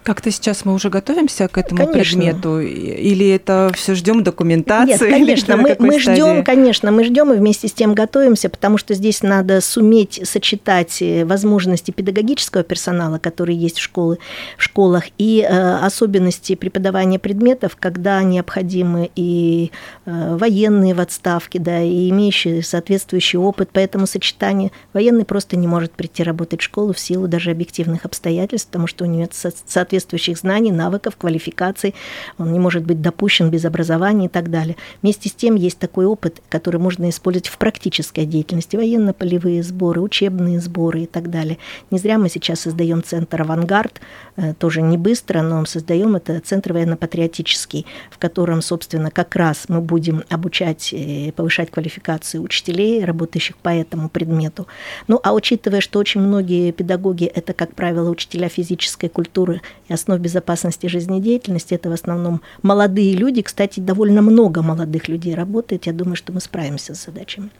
Как-то 0.02 0.30
сейчас 0.30 0.64
мы 0.64 0.74
уже 0.74 0.90
готовимся 0.90 1.48
к 1.48 1.58
этому 1.58 1.86
конечно. 1.86 2.20
предмету, 2.20 2.60
или 2.60 3.28
это 3.28 3.70
все 3.74 3.94
ждем 3.94 4.22
документации? 4.22 4.92
Нет, 4.92 5.00
конечно, 5.00 5.56
мы, 5.56 5.76
мы 5.78 6.00
ждем, 6.00 6.44
конечно, 6.44 6.90
мы 6.90 7.04
ждем 7.04 7.32
и 7.32 7.36
вместе 7.36 7.68
с 7.68 7.72
тем 7.72 7.94
готовимся, 7.94 8.48
потому 8.48 8.78
что 8.78 8.94
здесь 8.94 9.22
надо 9.22 9.60
суметь 9.60 10.20
сочетать 10.24 11.02
э, 11.02 11.24
возможности 11.24 11.90
педагогического 11.90 12.62
персонала, 12.62 13.18
который 13.18 13.54
есть 13.54 13.78
в, 13.78 13.82
школы, 13.82 14.18
в 14.56 14.62
школах, 14.62 15.04
и 15.18 15.46
э, 15.48 15.76
особенности 15.84 16.54
преподавания 16.54 17.18
предметов, 17.18 17.76
когда 17.78 18.22
необходимы 18.22 19.10
и 19.16 19.70
э, 20.06 20.36
военные 20.36 20.94
в 20.94 21.00
отставке, 21.00 21.58
да, 21.58 21.80
и 21.80 22.08
имеющие 22.10 22.62
соответствующий 22.62 23.38
опыт, 23.38 23.70
поэтому 23.72 24.06
сочетание 24.06 24.72
военный 24.92 25.24
просто 25.24 25.56
не 25.56 25.66
может 25.66 25.92
прийти 25.92 26.22
работать 26.22 26.60
в 26.60 26.64
школу 26.64 26.92
в 26.92 26.98
силу 26.98 27.28
даже 27.28 27.50
объективных 27.50 28.04
обстоятельств, 28.04 28.68
потому 28.68 28.86
что 28.86 29.04
у 29.04 29.06
него 29.06 29.28
соответствующих 29.70 30.38
знаний, 30.38 30.72
навыков, 30.72 31.16
квалификаций, 31.16 31.94
он 32.38 32.52
не 32.52 32.58
может 32.58 32.84
быть 32.84 33.00
допущен 33.00 33.50
без 33.50 33.64
образования 33.64 34.26
и 34.26 34.28
так 34.28 34.50
далее. 34.50 34.76
Вместе 35.02 35.28
с 35.28 35.32
тем 35.32 35.54
есть 35.54 35.78
такой 35.78 36.06
опыт, 36.06 36.42
который 36.48 36.80
можно 36.80 37.08
использовать 37.08 37.48
в 37.48 37.58
практической 37.58 38.24
деятельности, 38.24 38.76
военно-полевые 38.76 39.62
сборы, 39.62 40.00
учебные 40.00 40.60
сборы 40.60 41.02
и 41.02 41.06
так 41.06 41.30
далее. 41.30 41.58
Не 41.90 41.98
зря 41.98 42.18
мы 42.18 42.28
сейчас 42.28 42.60
создаем 42.60 43.02
центр 43.02 43.42
«Авангард», 43.42 44.00
э, 44.36 44.54
тоже 44.54 44.82
не 44.82 44.96
быстро, 44.96 45.42
но 45.42 45.64
создаем 45.64 46.16
это 46.16 46.40
центр 46.40 46.72
военно-патриотический, 46.72 47.86
в 48.10 48.18
котором, 48.18 48.62
собственно, 48.62 49.10
как 49.10 49.36
раз 49.36 49.64
мы 49.68 49.80
будем 49.80 50.24
обучать, 50.28 50.92
и 50.92 51.32
повышать 51.34 51.70
квалификацию 51.70 52.42
учителей, 52.42 53.04
работающих 53.04 53.56
по 53.56 53.68
этому 53.70 54.08
предмету. 54.08 54.66
Ну, 55.08 55.20
а 55.22 55.32
учитывая, 55.32 55.80
что 55.80 55.98
очень 55.98 56.20
многие 56.20 56.72
педагоги– 56.72 57.24
это, 57.34 57.52
как 57.52 57.74
правило, 57.74 58.10
учителя 58.10 58.48
физической 58.48 59.08
культуры, 59.08 59.49
и 59.88 59.92
основ 59.92 60.20
безопасности 60.20 60.86
жизнедеятельности. 60.86 61.74
Это 61.74 61.90
в 61.90 61.92
основном 61.92 62.40
молодые 62.62 63.14
люди. 63.14 63.42
Кстати, 63.42 63.80
довольно 63.80 64.22
много 64.22 64.62
молодых 64.62 65.08
людей 65.08 65.34
работает. 65.34 65.86
Я 65.86 65.92
думаю, 65.92 66.16
что 66.16 66.32
мы 66.32 66.40
справимся 66.40 66.94
с 66.94 67.04
задачами. 67.04 67.50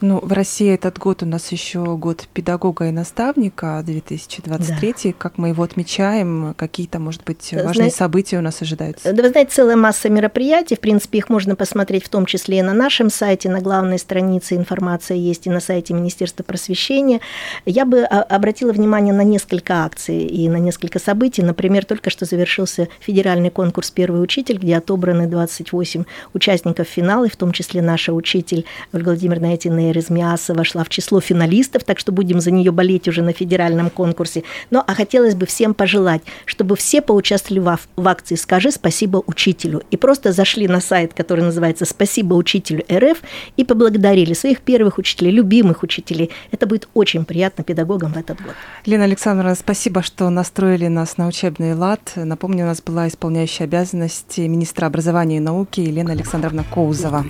Ну, 0.00 0.20
в 0.20 0.32
России 0.32 0.72
этот 0.72 0.98
год 0.98 1.22
у 1.22 1.26
нас 1.26 1.50
еще 1.50 1.96
год 1.96 2.28
педагога 2.32 2.88
и 2.88 2.92
наставника 2.92 3.82
2023. 3.84 4.94
Да. 5.04 5.12
Как 5.18 5.38
мы 5.38 5.48
его 5.48 5.62
отмечаем? 5.62 6.54
Какие-то, 6.56 7.00
может 7.00 7.24
быть, 7.24 7.52
важные 7.52 7.74
знаете, 7.74 7.96
события 7.96 8.38
у 8.38 8.40
нас 8.40 8.62
ожидаются? 8.62 9.12
Да, 9.12 9.22
вы 9.22 9.28
знаете, 9.30 9.50
целая 9.52 9.76
масса 9.76 10.08
мероприятий. 10.08 10.76
В 10.76 10.80
принципе, 10.80 11.18
их 11.18 11.28
можно 11.28 11.56
посмотреть 11.56 12.04
в 12.04 12.08
том 12.08 12.26
числе 12.26 12.60
и 12.60 12.62
на 12.62 12.74
нашем 12.74 13.10
сайте, 13.10 13.48
на 13.48 13.60
главной 13.60 13.98
странице 13.98 14.54
информация 14.54 15.16
есть 15.16 15.46
и 15.46 15.50
на 15.50 15.58
сайте 15.60 15.94
Министерства 15.94 16.44
просвещения. 16.44 17.20
Я 17.66 17.84
бы 17.84 18.02
а, 18.02 18.22
обратила 18.22 18.72
внимание 18.72 19.12
на 19.12 19.24
несколько 19.24 19.84
акций 19.84 20.26
и 20.26 20.48
на 20.48 20.58
несколько 20.58 21.00
событий. 21.00 21.42
Например, 21.42 21.84
только 21.84 22.10
что 22.10 22.24
завершился 22.24 22.88
федеральный 23.00 23.50
конкурс 23.50 23.90
«Первый 23.90 24.22
учитель», 24.22 24.58
где 24.58 24.76
отобраны 24.76 25.26
28 25.26 26.04
участников 26.34 26.86
финала, 26.86 27.24
и 27.24 27.30
в 27.30 27.36
том 27.36 27.50
числе 27.50 27.82
наша 27.82 28.12
учитель 28.12 28.64
Ольга 28.92 29.08
Владимировна 29.08 29.54
Этина 29.54 29.87
Майя 29.88 29.94
Резмиаса 29.94 30.54
вошла 30.54 30.84
в 30.84 30.88
число 30.88 31.20
финалистов, 31.20 31.82
так 31.84 31.98
что 31.98 32.12
будем 32.12 32.40
за 32.40 32.50
нее 32.50 32.72
болеть 32.72 33.08
уже 33.08 33.22
на 33.22 33.32
федеральном 33.32 33.88
конкурсе. 33.90 34.42
Ну, 34.70 34.82
а 34.86 34.94
хотелось 34.94 35.34
бы 35.34 35.46
всем 35.46 35.72
пожелать, 35.72 36.22
чтобы 36.44 36.76
все 36.76 37.00
поучаствовали 37.00 37.60
в, 37.60 37.78
в 37.96 38.08
акции 38.08 38.34
«Скажи 38.34 38.70
спасибо 38.70 39.22
учителю» 39.26 39.82
и 39.90 39.96
просто 39.96 40.32
зашли 40.32 40.68
на 40.68 40.80
сайт, 40.80 41.14
который 41.14 41.42
называется 41.42 41.86
«Спасибо 41.86 42.34
учителю 42.34 42.84
РФ» 42.92 43.18
и 43.56 43.64
поблагодарили 43.64 44.34
своих 44.34 44.60
первых 44.60 44.98
учителей, 44.98 45.32
любимых 45.32 45.82
учителей. 45.82 46.30
Это 46.50 46.66
будет 46.66 46.88
очень 46.94 47.24
приятно 47.24 47.64
педагогам 47.64 48.12
в 48.12 48.18
этот 48.18 48.40
год. 48.42 48.52
Лена 48.84 49.04
Александровна, 49.04 49.54
спасибо, 49.54 50.02
что 50.02 50.28
настроили 50.28 50.88
нас 50.88 51.16
на 51.16 51.28
учебный 51.28 51.74
лад. 51.74 52.12
Напомню, 52.16 52.64
у 52.64 52.68
нас 52.68 52.82
была 52.82 53.08
исполняющая 53.08 53.64
обязанности 53.64 54.42
министра 54.42 54.86
образования 54.86 55.38
и 55.38 55.40
науки 55.40 55.80
Елена 55.80 56.12
Александровна 56.12 56.64
Коузова. 56.64 57.24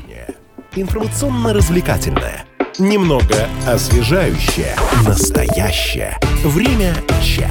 Информационно-развлекательная 0.74 2.44
немного 2.78 3.48
освежающее. 3.66 4.76
Настоящее. 5.06 6.16
Время 6.44 6.94
чат. 7.22 7.50